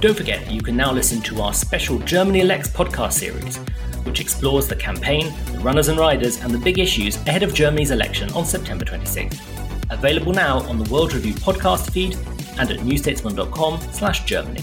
Don't 0.03 0.17
forget, 0.17 0.51
you 0.51 0.61
can 0.61 0.77
now 0.77 0.93
listen 0.93 1.21
to 1.21 1.41
our 1.43 1.55
special 1.55 1.97
Germany 2.01 2.41
Elects 2.41 2.69
podcast 2.69 3.13
series, 3.13 3.59
which 4.05 4.19
explores 4.19 4.67
the 4.67 4.75
campaign, 4.75 5.33
the 5.53 5.61
runners 5.61 5.87
and 5.87 5.97
riders, 5.97 6.43
and 6.43 6.53
the 6.53 6.59
big 6.59 6.81
issues 6.81 7.15
ahead 7.19 7.45
of 7.45 7.55
Germany's 7.55 7.93
election 7.93 8.29
on 8.33 8.45
September 8.45 8.85
26th. 8.85 9.41
Available 9.93 10.33
now 10.33 10.59
on 10.63 10.83
the 10.83 10.91
World 10.91 11.15
Review 11.15 11.35
podcast 11.35 11.93
feed 11.93 12.17
and 12.59 12.69
at 12.69 12.81
newstatesman.com 12.81 13.81
slash 13.93 14.25
Germany. 14.25 14.63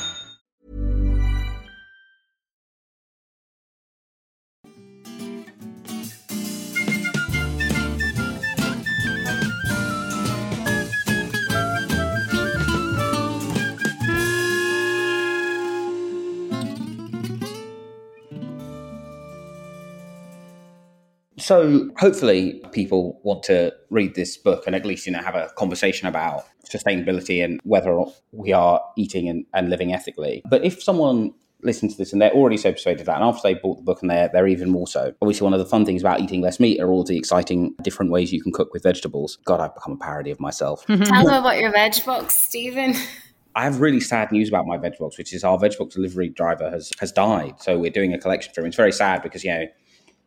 So 21.51 21.89
hopefully 21.97 22.63
people 22.71 23.19
want 23.23 23.43
to 23.43 23.73
read 23.89 24.15
this 24.15 24.37
book 24.37 24.63
and 24.65 24.73
at 24.73 24.85
least 24.85 25.05
you 25.05 25.11
know 25.11 25.19
have 25.19 25.35
a 25.35 25.49
conversation 25.57 26.07
about 26.07 26.45
sustainability 26.65 27.43
and 27.43 27.59
whether 27.65 28.05
we 28.31 28.53
are 28.53 28.81
eating 28.95 29.27
and, 29.27 29.45
and 29.53 29.69
living 29.69 29.91
ethically. 29.93 30.43
But 30.49 30.63
if 30.63 30.81
someone 30.81 31.33
listens 31.61 31.91
to 31.91 31.97
this 31.97 32.13
and 32.13 32.21
they're 32.21 32.31
already 32.31 32.55
so 32.55 32.71
persuaded 32.71 33.05
that, 33.05 33.15
and 33.15 33.25
after 33.25 33.41
they 33.43 33.55
bought 33.55 33.75
the 33.79 33.83
book 33.83 34.01
and 34.01 34.09
they're 34.09 34.29
they're 34.31 34.47
even 34.47 34.69
more 34.69 34.87
so. 34.87 35.13
Obviously, 35.21 35.43
one 35.43 35.51
of 35.51 35.59
the 35.59 35.65
fun 35.65 35.85
things 35.85 36.01
about 36.01 36.21
eating 36.21 36.39
less 36.39 36.57
meat 36.57 36.79
are 36.79 36.89
all 36.89 37.03
the 37.03 37.17
exciting 37.17 37.75
different 37.81 38.13
ways 38.13 38.31
you 38.31 38.41
can 38.41 38.53
cook 38.53 38.71
with 38.71 38.83
vegetables. 38.83 39.37
God, 39.43 39.59
I've 39.59 39.75
become 39.75 39.91
a 39.91 39.97
parody 39.97 40.31
of 40.31 40.39
myself. 40.39 40.85
Tell 40.87 40.97
them 40.97 41.43
about 41.43 41.57
your 41.57 41.73
veg 41.73 41.95
box, 42.05 42.33
Stephen. 42.33 42.95
I 43.55 43.65
have 43.65 43.81
really 43.81 43.99
sad 43.99 44.31
news 44.31 44.47
about 44.47 44.65
my 44.65 44.77
veg 44.77 44.97
box, 44.97 45.17
which 45.17 45.33
is 45.33 45.43
our 45.43 45.59
veg 45.59 45.77
box 45.77 45.95
delivery 45.95 46.29
driver 46.29 46.69
has 46.69 46.93
has 47.01 47.11
died. 47.11 47.55
So 47.59 47.77
we're 47.77 47.91
doing 47.91 48.13
a 48.13 48.17
collection 48.17 48.53
for 48.53 48.61
him. 48.61 48.67
It's 48.67 48.77
very 48.77 48.93
sad 48.93 49.21
because 49.21 49.43
you 49.43 49.51
know 49.51 49.65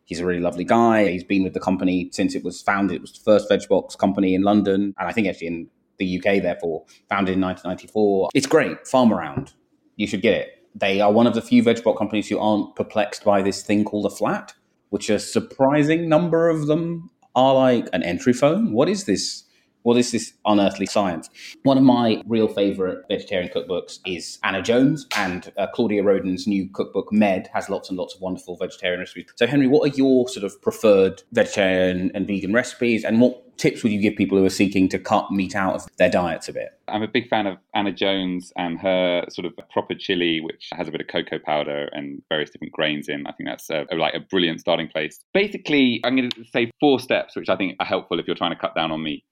He's 0.05 0.21
a 0.21 0.27
really 0.27 0.41
lovely 0.41 0.65
guy. 0.65 1.09
He's 1.09 1.25
been 1.25 1.43
with 1.43 1.55
the 1.55 1.61
company 1.61 2.11
since 2.13 2.35
it 2.35 2.45
was 2.45 2.61
founded. 2.61 2.97
It 2.97 3.01
was 3.01 3.13
the 3.13 3.25
first 3.25 3.51
Vegbox 3.51 3.97
company 3.97 4.35
in 4.35 4.43
London, 4.43 4.95
and 4.99 5.09
I 5.09 5.13
think 5.13 5.27
actually 5.29 5.47
in 5.47 5.69
the 5.99 6.19
UK, 6.19 6.43
therefore, 6.43 6.85
founded 7.09 7.35
in 7.35 7.41
1994. 7.41 8.31
It's 8.35 8.47
great. 8.47 8.85
Farmaround. 8.85 9.55
You 9.97 10.07
should 10.07 10.23
get 10.23 10.35
it. 10.35 10.49
They 10.75 11.01
are 11.01 11.13
one 11.13 11.27
of 11.27 11.35
the 11.35 11.43
few 11.43 11.63
Vegbox 11.63 11.97
companies 11.97 12.29
who 12.29 12.39
aren't 12.39 12.75
perplexed 12.75 13.25
by 13.25 13.43
this 13.43 13.63
thing 13.63 13.85
called 13.85 14.07
a 14.07 14.11
flat, 14.11 14.55
which 14.91 15.09
a 15.09 15.19
surprising 15.19 16.09
number 16.09 16.49
of 16.49 16.67
them 16.67 17.11
are 17.35 17.55
like 17.55 17.89
an 17.93 18.03
entry 18.03 18.33
phone. 18.33 18.73
What 18.73 18.89
is 18.89 19.05
this? 19.05 19.44
Is 19.87 20.11
this 20.11 20.15
is 20.15 20.33
unearthly 20.45 20.87
science? 20.87 21.29
One 21.63 21.79
of 21.79 21.85
my 21.85 22.23
real 22.27 22.49
favorite 22.49 23.05
vegetarian 23.09 23.51
cookbooks 23.55 23.99
is 24.07 24.39
Anna 24.43 24.63
Jones, 24.63 25.07
and 25.17 25.53
uh, 25.57 25.67
Claudia 25.69 26.03
Roden's 26.03 26.47
new 26.47 26.69
cookbook, 26.71 27.13
Med, 27.13 27.49
has 27.53 27.69
lots 27.69 27.91
and 27.91 27.99
lots 27.99 28.15
of 28.15 28.21
wonderful 28.21 28.57
vegetarian 28.57 29.01
recipes. 29.01 29.27
So, 29.37 29.47
Henry, 29.47 29.69
what 29.69 29.89
are 29.89 29.95
your 29.95 30.29
sort 30.29 30.45
of 30.45 30.61
preferred 30.63 31.23
vegetarian 31.33 32.11
and 32.15 32.27
vegan 32.27 32.53
recipes, 32.53 33.05
and 33.05 33.21
what 33.21 33.57
tips 33.57 33.83
would 33.83 33.93
you 33.93 34.01
give 34.01 34.17
people 34.17 34.37
who 34.37 34.45
are 34.45 34.51
seeking 34.51 34.89
to 34.89 34.99
cut 34.99 35.31
meat 35.31 35.55
out 35.55 35.75
of 35.75 35.87
their 35.97 36.11
diets 36.11 36.49
a 36.49 36.53
bit? 36.53 36.71
I'm 36.89 37.03
a 37.03 37.09
big 37.09 37.29
fan 37.29 37.47
of 37.47 37.59
Anna 37.75 37.93
Jones 37.93 38.53
and 38.57 38.81
her 38.81 39.25
sort 39.29 39.45
of 39.47 39.53
proper 39.71 39.95
chili, 39.95 40.41
which 40.41 40.71
has 40.73 40.89
a 40.89 40.91
bit 40.91 41.03
of 41.03 41.07
cocoa 41.07 41.39
powder 41.39 41.89
and 41.93 42.21
various 42.31 42.51
different 42.51 42.73
grains 42.73 43.09
in. 43.09 43.27
I 43.27 43.33
think 43.33 43.49
that's 43.49 43.71
a, 43.71 43.87
like 43.95 44.15
a 44.15 44.21
brilliant 44.21 44.61
starting 44.61 44.89
place. 44.89 45.21
Basically, 45.33 46.01
I'm 46.05 46.17
going 46.17 46.31
to 46.31 46.45
say 46.47 46.71
four 46.81 46.99
steps, 46.99 47.37
which 47.37 47.49
I 47.49 47.57
think 47.57 47.77
are 47.79 47.87
helpful 47.87 48.19
if 48.19 48.27
you're 48.27 48.35
trying 48.35 48.53
to 48.53 48.59
cut 48.59 48.75
down 48.75 48.91
on 48.91 49.03
meat 49.03 49.25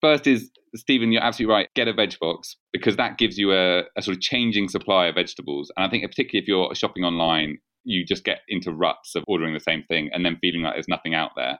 first 0.00 0.26
is 0.26 0.50
Stephen, 0.74 1.12
you're 1.12 1.22
absolutely 1.22 1.54
right. 1.54 1.68
Get 1.74 1.88
a 1.88 1.92
veg 1.92 2.14
box 2.20 2.56
because 2.72 2.96
that 2.96 3.18
gives 3.18 3.38
you 3.38 3.52
a, 3.52 3.84
a, 3.96 4.02
sort 4.02 4.16
of 4.16 4.20
changing 4.20 4.68
supply 4.68 5.06
of 5.06 5.14
vegetables. 5.14 5.72
And 5.76 5.86
I 5.86 5.90
think 5.90 6.04
particularly 6.04 6.42
if 6.42 6.48
you're 6.48 6.74
shopping 6.74 7.04
online, 7.04 7.58
you 7.84 8.04
just 8.04 8.24
get 8.24 8.40
into 8.48 8.72
ruts 8.72 9.14
of 9.14 9.24
ordering 9.26 9.54
the 9.54 9.60
same 9.60 9.84
thing 9.88 10.10
and 10.12 10.24
then 10.24 10.38
feeling 10.40 10.62
like 10.62 10.74
there's 10.74 10.88
nothing 10.88 11.14
out 11.14 11.30
there. 11.36 11.58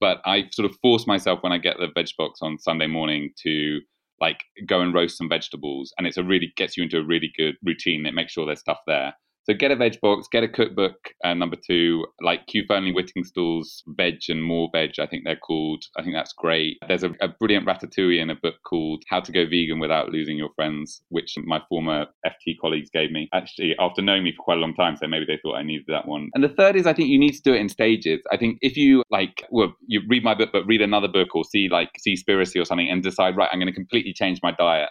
But 0.00 0.20
I 0.26 0.44
sort 0.52 0.70
of 0.70 0.76
force 0.82 1.06
myself 1.06 1.42
when 1.42 1.52
I 1.52 1.58
get 1.58 1.76
the 1.78 1.88
veg 1.94 2.08
box 2.18 2.40
on 2.42 2.58
Sunday 2.58 2.88
morning 2.88 3.30
to 3.44 3.80
like 4.20 4.38
go 4.66 4.80
and 4.80 4.94
roast 4.94 5.18
some 5.18 5.28
vegetables, 5.28 5.92
and 5.98 6.06
it's 6.06 6.16
a 6.16 6.22
really 6.22 6.52
gets 6.56 6.76
you 6.76 6.84
into 6.84 6.98
a 6.98 7.04
really 7.04 7.30
good 7.36 7.56
routine 7.64 8.04
that 8.04 8.14
makes 8.14 8.32
sure 8.32 8.46
there's 8.46 8.60
stuff 8.60 8.78
there. 8.86 9.14
So 9.44 9.54
get 9.54 9.72
a 9.72 9.76
veg 9.76 10.00
box, 10.00 10.28
get 10.30 10.44
a 10.44 10.48
cookbook. 10.48 10.96
Uh, 11.24 11.34
number 11.34 11.56
two, 11.56 12.06
like 12.20 12.42
Hugh 12.48 12.64
Fearnley 12.68 12.94
Whittingstall's 12.94 13.82
Veg 13.88 14.18
and 14.28 14.42
More 14.42 14.68
Veg, 14.72 14.92
I 15.00 15.06
think 15.06 15.24
they're 15.24 15.36
called. 15.36 15.84
I 15.96 16.02
think 16.02 16.14
that's 16.14 16.32
great. 16.32 16.78
There's 16.86 17.02
a, 17.02 17.10
a, 17.20 17.28
brilliant 17.28 17.66
ratatouille 17.66 18.20
in 18.20 18.30
a 18.30 18.36
book 18.36 18.54
called 18.64 19.02
How 19.08 19.20
to 19.20 19.32
Go 19.32 19.44
Vegan 19.44 19.80
Without 19.80 20.10
Losing 20.10 20.36
Your 20.36 20.50
Friends, 20.54 21.02
which 21.08 21.34
my 21.44 21.60
former 21.68 22.06
FT 22.24 22.56
colleagues 22.60 22.90
gave 22.90 23.10
me. 23.10 23.28
Actually, 23.34 23.74
after 23.80 24.00
knowing 24.00 24.22
me 24.22 24.32
for 24.36 24.44
quite 24.44 24.58
a 24.58 24.60
long 24.60 24.74
time, 24.74 24.96
so 24.96 25.08
maybe 25.08 25.24
they 25.26 25.38
thought 25.42 25.56
I 25.56 25.62
needed 25.62 25.86
that 25.88 26.06
one. 26.06 26.30
And 26.34 26.44
the 26.44 26.48
third 26.48 26.76
is 26.76 26.86
I 26.86 26.92
think 26.92 27.08
you 27.08 27.18
need 27.18 27.32
to 27.32 27.42
do 27.42 27.52
it 27.52 27.60
in 27.60 27.68
stages. 27.68 28.20
I 28.30 28.36
think 28.36 28.58
if 28.60 28.76
you 28.76 29.02
like, 29.10 29.44
well, 29.50 29.74
you 29.86 30.02
read 30.08 30.22
my 30.22 30.34
book, 30.34 30.50
but 30.52 30.66
read 30.66 30.82
another 30.82 31.08
book 31.08 31.34
or 31.34 31.44
see 31.44 31.68
like 31.68 31.90
see 31.98 32.12
Seaspiracy 32.14 32.60
or 32.60 32.64
something 32.64 32.88
and 32.88 33.02
decide, 33.02 33.36
right, 33.36 33.48
I'm 33.52 33.58
going 33.58 33.66
to 33.66 33.74
completely 33.74 34.12
change 34.12 34.38
my 34.42 34.52
diet 34.52 34.90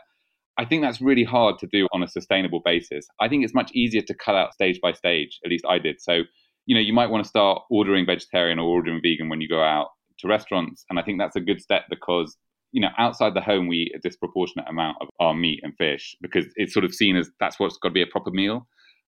I 0.62 0.66
think 0.66 0.84
that's 0.84 1.02
really 1.02 1.24
hard 1.24 1.58
to 1.58 1.68
do 1.72 1.88
on 1.92 2.04
a 2.04 2.08
sustainable 2.08 2.62
basis. 2.64 3.08
I 3.20 3.28
think 3.28 3.44
it's 3.44 3.56
much 3.56 3.72
easier 3.74 4.04
to 4.04 4.14
cut 4.14 4.36
out 4.36 4.54
stage 4.54 4.80
by 4.80 4.92
stage. 4.92 5.40
At 5.44 5.50
least 5.50 5.66
I 5.68 5.80
did. 5.80 6.00
So, 6.00 6.22
you 6.68 6.76
know, 6.76 6.82
you 6.82 6.94
might 6.94 7.10
want 7.10 7.24
to 7.24 7.28
start 7.28 7.64
ordering 7.72 8.06
vegetarian 8.06 8.60
or 8.60 8.70
ordering 8.70 9.02
vegan 9.02 9.28
when 9.28 9.42
you 9.42 9.50
go 9.50 9.64
out 9.64 9.88
to 10.20 10.28
restaurants. 10.28 10.86
And 10.88 11.00
I 11.00 11.02
think 11.02 11.18
that's 11.18 11.36
a 11.36 11.42
good 11.42 11.62
step 11.62 11.86
because, 11.90 12.38
you 12.74 12.80
know, 12.80 12.90
outside 13.00 13.34
the 13.34 13.42
home, 13.42 13.68
we 13.68 13.78
eat 13.78 13.96
a 13.96 14.08
disproportionate 14.08 14.70
amount 14.70 14.98
of 15.02 15.08
our 15.20 15.34
meat 15.34 15.62
and 15.64 15.74
fish 15.80 16.16
because 16.22 16.46
it's 16.56 16.76
sort 16.76 16.86
of 16.86 16.94
seen 16.94 17.16
as 17.16 17.32
that's 17.40 17.60
what's 17.60 17.80
got 17.80 17.90
to 17.90 17.94
be 17.94 18.04
a 18.04 18.06
proper 18.08 18.30
meal. 18.30 18.68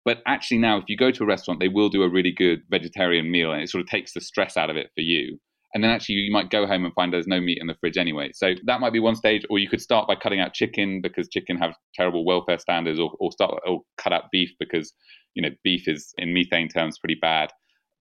But 0.05 0.23
actually, 0.27 0.59
now, 0.59 0.79
if 0.79 0.87
you 0.89 0.97
go 0.97 1.13
to 1.13 1.23
a 1.23 1.27
restaurant, 1.29 1.61
they 1.61 1.69
will 1.69 1.91
do 1.91 2.03
a 2.03 2.11
really 2.11 2.33
good 2.33 2.63
vegetarian 2.71 3.31
meal 3.31 3.53
and 3.53 3.63
it 3.63 3.71
sort 3.71 3.83
of 3.83 3.89
takes 3.89 4.15
the 4.15 4.21
stress 4.21 4.57
out 4.57 4.69
of 4.69 4.77
it 4.77 4.91
for 4.97 5.03
you 5.03 5.39
and 5.75 5.83
then 5.83 5.91
actually 5.91 6.17
you 6.17 6.33
might 6.33 6.51
go 6.51 6.67
home 6.67 6.85
and 6.85 6.95
find 6.95 7.13
there's 7.13 7.27
no 7.27 7.41
meat 7.41 7.59
in 7.61 7.67
the 7.67 7.75
fridge 7.81 7.97
anyway. 7.97 8.31
So 8.35 8.55
that 8.65 8.81
might 8.81 8.93
be 8.93 9.01
one 9.01 9.17
stage, 9.17 9.45
or 9.51 9.59
you 9.59 9.69
could 9.69 9.81
start 9.81 10.07
by 10.09 10.15
cutting 10.15 10.41
out 10.41 10.55
chicken 10.55 11.01
because 11.03 11.29
chicken 11.29 11.57
have 11.59 11.75
terrible 11.95 12.25
welfare 12.25 12.59
standards, 12.59 12.99
or, 12.99 13.13
or 13.21 13.33
start 13.33 13.55
or 13.67 13.81
cut 13.99 14.13
out 14.13 14.25
beef 14.33 14.51
because 14.59 14.93
you 15.35 15.43
know 15.43 15.51
beef 15.65 15.89
is 15.89 16.15
in 16.19 16.33
methane 16.33 16.69
terms 16.69 16.99
pretty 16.99 17.19
bad. 17.21 17.51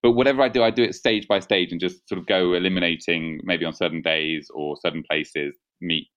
But 0.04 0.12
whatever 0.12 0.44
I 0.44 0.50
do, 0.50 0.62
I 0.64 0.70
do 0.70 0.84
it 0.84 0.94
stage 0.94 1.28
by 1.28 1.40
stage 1.40 1.72
and 1.72 1.82
just 1.82 2.08
sort 2.08 2.20
of 2.20 2.28
go 2.28 2.54
eliminating 2.54 3.40
maybe 3.44 3.66
on 3.66 3.74
certain 3.74 4.02
days 4.02 4.50
or 4.54 4.76
certain 4.80 5.04
places 5.10 5.58
meat 5.82 6.08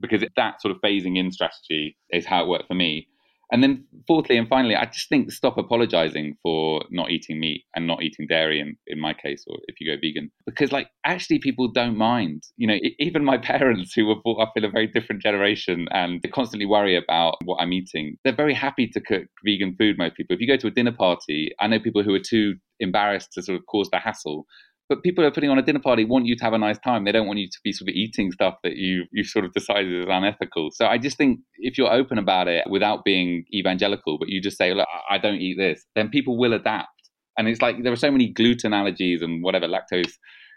because 0.00 0.22
that 0.36 0.60
sort 0.60 0.74
of 0.74 0.80
phasing 0.80 1.16
in 1.16 1.32
strategy 1.32 1.96
is 2.10 2.26
how 2.26 2.44
it 2.44 2.48
worked 2.48 2.68
for 2.68 2.74
me. 2.74 3.08
And 3.50 3.62
then, 3.62 3.84
fourthly 4.06 4.36
and 4.36 4.48
finally, 4.48 4.76
I 4.76 4.84
just 4.84 5.08
think 5.08 5.32
stop 5.32 5.56
apologizing 5.56 6.36
for 6.42 6.82
not 6.90 7.10
eating 7.10 7.40
meat 7.40 7.64
and 7.74 7.86
not 7.86 8.02
eating 8.02 8.26
dairy, 8.26 8.60
in, 8.60 8.76
in 8.86 9.00
my 9.00 9.14
case, 9.14 9.44
or 9.46 9.58
if 9.68 9.80
you 9.80 9.90
go 9.90 9.98
vegan, 10.00 10.30
because 10.44 10.70
like 10.70 10.88
actually 11.04 11.38
people 11.38 11.68
don't 11.68 11.96
mind. 11.96 12.42
You 12.56 12.68
know, 12.68 12.78
even 12.98 13.24
my 13.24 13.38
parents 13.52 13.94
who 13.94 14.06
were 14.06 14.20
brought 14.22 14.40
up 14.40 14.52
in 14.56 14.64
a 14.64 14.70
very 14.70 14.86
different 14.86 15.22
generation 15.22 15.88
and 15.92 16.20
they 16.22 16.28
constantly 16.28 16.66
worry 16.66 16.96
about 16.96 17.36
what 17.44 17.60
I'm 17.60 17.72
eating, 17.72 18.16
they're 18.24 18.34
very 18.34 18.54
happy 18.54 18.86
to 18.88 19.00
cook 19.00 19.26
vegan 19.44 19.74
food. 19.78 19.96
Most 19.98 20.16
people, 20.16 20.34
if 20.34 20.40
you 20.40 20.46
go 20.46 20.56
to 20.56 20.66
a 20.66 20.70
dinner 20.70 20.92
party, 20.92 21.52
I 21.60 21.68
know 21.68 21.80
people 21.80 22.02
who 22.02 22.14
are 22.14 22.20
too 22.20 22.56
embarrassed 22.80 23.32
to 23.32 23.42
sort 23.42 23.58
of 23.58 23.66
cause 23.66 23.88
the 23.90 23.98
hassle 23.98 24.46
but 24.88 25.02
people 25.02 25.22
who 25.22 25.28
are 25.28 25.32
putting 25.32 25.50
on 25.50 25.58
a 25.58 25.62
dinner 25.62 25.80
party 25.80 26.04
want 26.04 26.26
you 26.26 26.36
to 26.36 26.44
have 26.44 26.54
a 26.54 26.58
nice 26.58 26.78
time. 26.78 27.04
They 27.04 27.12
don't 27.12 27.26
want 27.26 27.38
you 27.38 27.48
to 27.48 27.58
be 27.62 27.72
sort 27.72 27.88
of 27.88 27.94
eating 27.94 28.32
stuff 28.32 28.54
that 28.62 28.76
you 28.76 29.04
you 29.12 29.24
sort 29.24 29.44
of 29.44 29.52
decided 29.52 29.92
is 29.92 30.06
unethical. 30.08 30.70
So 30.72 30.86
I 30.86 30.98
just 30.98 31.16
think 31.16 31.40
if 31.58 31.76
you're 31.76 31.92
open 31.92 32.18
about 32.18 32.48
it 32.48 32.64
without 32.70 33.04
being 33.04 33.44
evangelical, 33.52 34.18
but 34.18 34.28
you 34.28 34.40
just 34.40 34.56
say, 34.56 34.72
look, 34.72 34.88
I 35.10 35.18
don't 35.18 35.40
eat 35.40 35.58
this, 35.58 35.84
then 35.94 36.08
people 36.08 36.38
will 36.38 36.52
adapt. 36.52 36.88
And 37.36 37.48
it's 37.48 37.62
like 37.62 37.82
there 37.82 37.92
are 37.92 37.96
so 37.96 38.10
many 38.10 38.32
gluten 38.32 38.72
allergies 38.72 39.22
and 39.22 39.42
whatever 39.42 39.68
lactose 39.68 40.12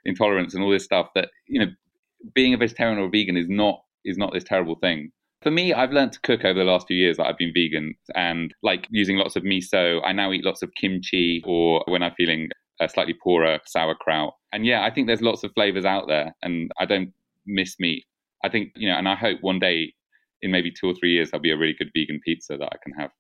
intolerance 0.05 0.55
and 0.55 0.63
all 0.63 0.71
this 0.71 0.83
stuff 0.83 1.09
that 1.13 1.29
you 1.47 1.59
know 1.59 1.71
being 2.33 2.53
a 2.53 2.57
vegetarian 2.57 2.97
or 2.99 3.05
a 3.05 3.09
vegan 3.09 3.37
is 3.37 3.47
not 3.49 3.81
is 4.05 4.17
not 4.17 4.33
this 4.33 4.43
terrible 4.43 4.75
thing. 4.81 5.11
For 5.41 5.51
me, 5.51 5.73
I've 5.73 5.91
learned 5.91 6.13
to 6.13 6.19
cook 6.21 6.45
over 6.45 6.59
the 6.59 6.65
last 6.65 6.87
few 6.87 6.97
years 6.97 7.17
that 7.17 7.25
I've 7.25 7.37
been 7.37 7.51
vegan 7.53 7.95
and 8.15 8.53
like 8.61 8.87
using 8.91 9.17
lots 9.17 9.35
of 9.35 9.43
miso. 9.43 9.99
I 10.05 10.11
now 10.11 10.31
eat 10.31 10.45
lots 10.45 10.61
of 10.61 10.71
kimchi 10.79 11.41
or 11.45 11.83
when 11.87 12.03
I'm 12.03 12.13
feeling 12.15 12.49
a 12.81 12.89
slightly 12.89 13.13
poorer 13.13 13.59
sauerkraut. 13.65 14.33
And 14.51 14.65
yeah, 14.65 14.83
I 14.83 14.91
think 14.91 15.07
there's 15.07 15.21
lots 15.21 15.43
of 15.43 15.53
flavors 15.53 15.85
out 15.85 16.07
there, 16.07 16.35
and 16.41 16.71
I 16.79 16.85
don't 16.85 17.13
miss 17.45 17.75
meat. 17.79 18.05
I 18.43 18.49
think 18.49 18.73
you 18.75 18.89
know, 18.89 18.95
and 18.95 19.07
I 19.07 19.15
hope 19.15 19.39
one 19.41 19.59
day, 19.59 19.93
in 20.41 20.51
maybe 20.51 20.71
two 20.71 20.87
or 20.87 20.95
three 20.95 21.13
years, 21.13 21.31
there'll 21.31 21.41
be 21.41 21.51
a 21.51 21.57
really 21.57 21.75
good 21.77 21.91
vegan 21.95 22.19
pizza 22.25 22.57
that 22.57 22.69
I 22.73 22.77
can 22.83 22.93
have. 22.99 23.11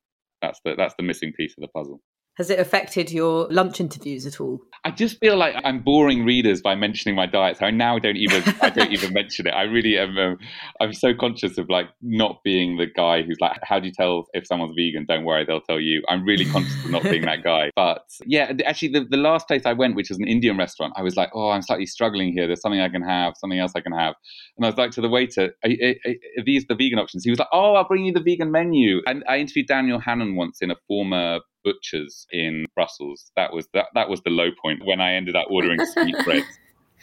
That's 0.41 0.59
the 0.65 0.75
that's 0.75 0.95
the 0.97 1.03
missing 1.03 1.31
piece 1.33 1.53
of 1.57 1.61
the 1.61 1.67
puzzle. 1.69 2.01
Has 2.37 2.49
it 2.49 2.59
affected 2.59 3.11
your 3.11 3.47
lunch 3.49 3.79
interviews 3.79 4.25
at 4.25 4.39
all? 4.39 4.61
I 4.83 4.91
just 4.91 5.19
feel 5.19 5.37
like 5.37 5.53
I'm 5.63 5.83
boring 5.83 6.25
readers 6.25 6.61
by 6.61 6.75
mentioning 6.75 7.15
my 7.15 7.27
diet. 7.27 7.57
So 7.57 7.65
I 7.65 7.71
now 7.71 7.99
don't 7.99 8.15
even 8.15 8.43
I 8.61 8.69
don't 8.69 8.91
even 8.97 9.13
mention 9.13 9.47
it. 9.47 9.51
I 9.51 9.63
really 9.63 9.97
am. 9.97 10.17
Um, 10.17 10.37
I'm 10.79 10.93
so 10.93 11.13
conscious 11.13 11.57
of 11.57 11.69
like 11.69 11.87
not 12.01 12.41
being 12.43 12.77
the 12.77 12.87
guy 12.87 13.21
who's 13.21 13.37
like, 13.41 13.59
how 13.63 13.79
do 13.79 13.87
you 13.87 13.93
tell 13.93 14.25
if 14.33 14.47
someone's 14.47 14.73
vegan? 14.75 15.05
Don't 15.07 15.25
worry, 15.25 15.45
they'll 15.45 15.61
tell 15.61 15.79
you. 15.79 16.01
I'm 16.07 16.23
really 16.23 16.45
conscious 16.45 16.73
of 16.85 16.89
not 16.89 17.03
being 17.03 17.23
that 17.23 17.43
guy. 17.43 17.69
But 17.75 18.05
yeah, 18.25 18.53
actually, 18.65 18.89
the, 18.93 19.05
the 19.09 19.17
last 19.17 19.47
place 19.47 19.63
I 19.65 19.73
went, 19.73 19.95
which 19.95 20.09
was 20.09 20.17
an 20.17 20.27
Indian 20.27 20.57
restaurant, 20.57 20.93
I 20.95 21.03
was 21.03 21.17
like, 21.17 21.29
oh, 21.33 21.49
I'm 21.49 21.61
slightly 21.61 21.85
struggling 21.85 22.31
here. 22.31 22.47
There's 22.47 22.61
something 22.61 22.81
I 22.81 22.89
can 22.89 23.03
have, 23.03 23.33
something 23.37 23.59
else 23.59 23.73
I 23.75 23.81
can 23.81 23.93
have. 23.93 24.15
And 24.57 24.65
I 24.65 24.69
was 24.69 24.77
like 24.77 24.91
to 24.91 25.01
the 25.01 25.09
waiter, 25.09 25.53
are, 25.63 25.69
are, 25.69 26.11
are 26.39 26.43
these 26.45 26.65
the 26.67 26.75
vegan 26.75 26.97
options? 26.97 27.25
He 27.25 27.29
was 27.29 27.39
like, 27.39 27.49
oh, 27.51 27.75
I'll 27.75 27.87
bring 27.87 28.05
you 28.05 28.13
the 28.13 28.23
vegan 28.23 28.51
menu. 28.51 29.01
And 29.05 29.23
I 29.27 29.37
interviewed 29.37 29.67
Daniel 29.67 29.99
Hannan 29.99 30.35
once 30.35 30.59
in 30.61 30.71
a 30.71 30.75
former 30.87 31.39
butchers 31.63 32.25
in 32.31 32.65
Brussels. 32.75 33.31
That 33.35 33.53
was 33.53 33.67
that 33.73 33.87
that 33.95 34.09
was 34.09 34.21
the 34.21 34.29
low 34.29 34.49
point 34.61 34.85
when 34.85 35.01
I 35.01 35.13
ended 35.13 35.35
up 35.35 35.47
ordering 35.49 35.85
sweetbreads 35.85 36.59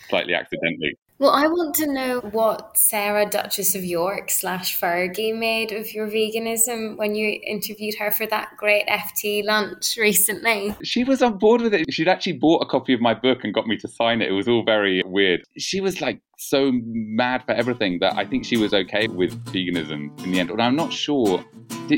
slightly 0.08 0.34
accidentally. 0.34 0.96
Well, 1.20 1.30
I 1.30 1.48
want 1.48 1.74
to 1.76 1.92
know 1.92 2.20
what 2.20 2.78
Sarah, 2.78 3.28
Duchess 3.28 3.74
of 3.74 3.84
York 3.84 4.30
slash 4.30 4.80
Fergie 4.80 5.36
made 5.36 5.72
of 5.72 5.92
your 5.92 6.06
veganism 6.06 6.96
when 6.96 7.16
you 7.16 7.40
interviewed 7.44 7.96
her 7.98 8.12
for 8.12 8.24
that 8.26 8.56
great 8.56 8.86
FT 8.86 9.44
lunch 9.44 9.96
recently. 9.96 10.76
She 10.84 11.02
was 11.02 11.20
on 11.20 11.38
board 11.38 11.60
with 11.60 11.74
it. 11.74 11.92
She'd 11.92 12.06
actually 12.06 12.34
bought 12.34 12.62
a 12.62 12.66
copy 12.66 12.94
of 12.94 13.00
my 13.00 13.14
book 13.14 13.42
and 13.42 13.52
got 13.52 13.66
me 13.66 13.76
to 13.78 13.88
sign 13.88 14.22
it. 14.22 14.28
It 14.28 14.32
was 14.32 14.46
all 14.46 14.62
very 14.62 15.02
weird. 15.04 15.42
She 15.56 15.80
was 15.80 16.00
like 16.00 16.20
so 16.38 16.70
mad 16.84 17.42
for 17.44 17.50
everything 17.50 17.98
that 17.98 18.16
I 18.16 18.24
think 18.24 18.44
she 18.44 18.56
was 18.56 18.72
okay 18.72 19.08
with 19.08 19.44
veganism 19.46 20.16
in 20.22 20.30
the 20.30 20.38
end. 20.38 20.50
And 20.50 20.62
I'm 20.62 20.76
not 20.76 20.92
sure. 20.92 21.44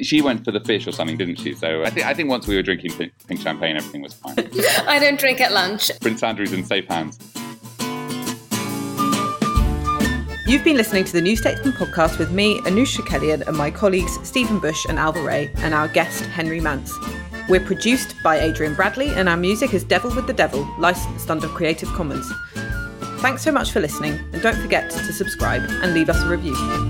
She 0.03 0.23
went 0.23 0.47
for 0.47 0.51
the 0.51 0.61
fish 0.61 0.87
or 0.87 0.93
something, 0.93 1.19
didn't 1.19 1.37
she? 1.37 1.55
So 1.55 1.83
I 1.83 1.91
think 1.91 2.07
I 2.07 2.15
think 2.15 2.31
once 2.31 2.47
we 2.47 2.57
were 2.57 2.63
drinking 2.63 2.93
pink 2.95 3.41
champagne, 3.43 3.77
everything 3.77 4.01
was 4.01 4.15
fine. 4.15 4.35
I 4.89 4.99
don't 4.99 5.21
drink 5.21 5.43
at 5.43 5.53
lunch. 5.53 5.91
Prince 6.01 6.23
Andrew's 6.23 6.55
in 6.55 6.65
safe 6.65 6.87
hands. 6.89 7.19
You've 10.51 10.65
been 10.65 10.77
listening 10.77 11.05
to 11.05 11.13
the 11.13 11.21
New 11.21 11.37
Statesman 11.37 11.75
podcast 11.75 12.19
with 12.19 12.33
me, 12.33 12.59
Anoosh 12.63 12.97
Chakelian, 12.99 13.47
and 13.47 13.57
my 13.57 13.71
colleagues 13.71 14.19
Stephen 14.27 14.59
Bush 14.59 14.85
and 14.89 14.99
Ailbhe 14.99 15.25
Rea, 15.25 15.49
and 15.59 15.73
our 15.73 15.87
guest, 15.87 16.25
Henry 16.25 16.61
Mance. 16.61 16.93
We're 17.49 17.65
produced 17.65 18.17
by 18.25 18.41
Adrian 18.41 18.75
Bradley, 18.75 19.11
and 19.11 19.29
our 19.29 19.37
music 19.37 19.75
is 19.75 19.85
Devil 19.85 20.13
with 20.13 20.27
the 20.27 20.33
Devil, 20.33 20.69
licensed 20.77 21.31
under 21.31 21.47
Creative 21.47 21.89
Commons. 21.91 22.29
Thanks 23.21 23.45
so 23.45 23.53
much 23.53 23.71
for 23.71 23.79
listening, 23.79 24.15
and 24.33 24.43
don't 24.43 24.61
forget 24.61 24.91
to 24.91 25.13
subscribe 25.13 25.63
and 25.63 25.95
leave 25.95 26.11
us 26.11 26.21
a 26.21 26.29
review. 26.29 26.89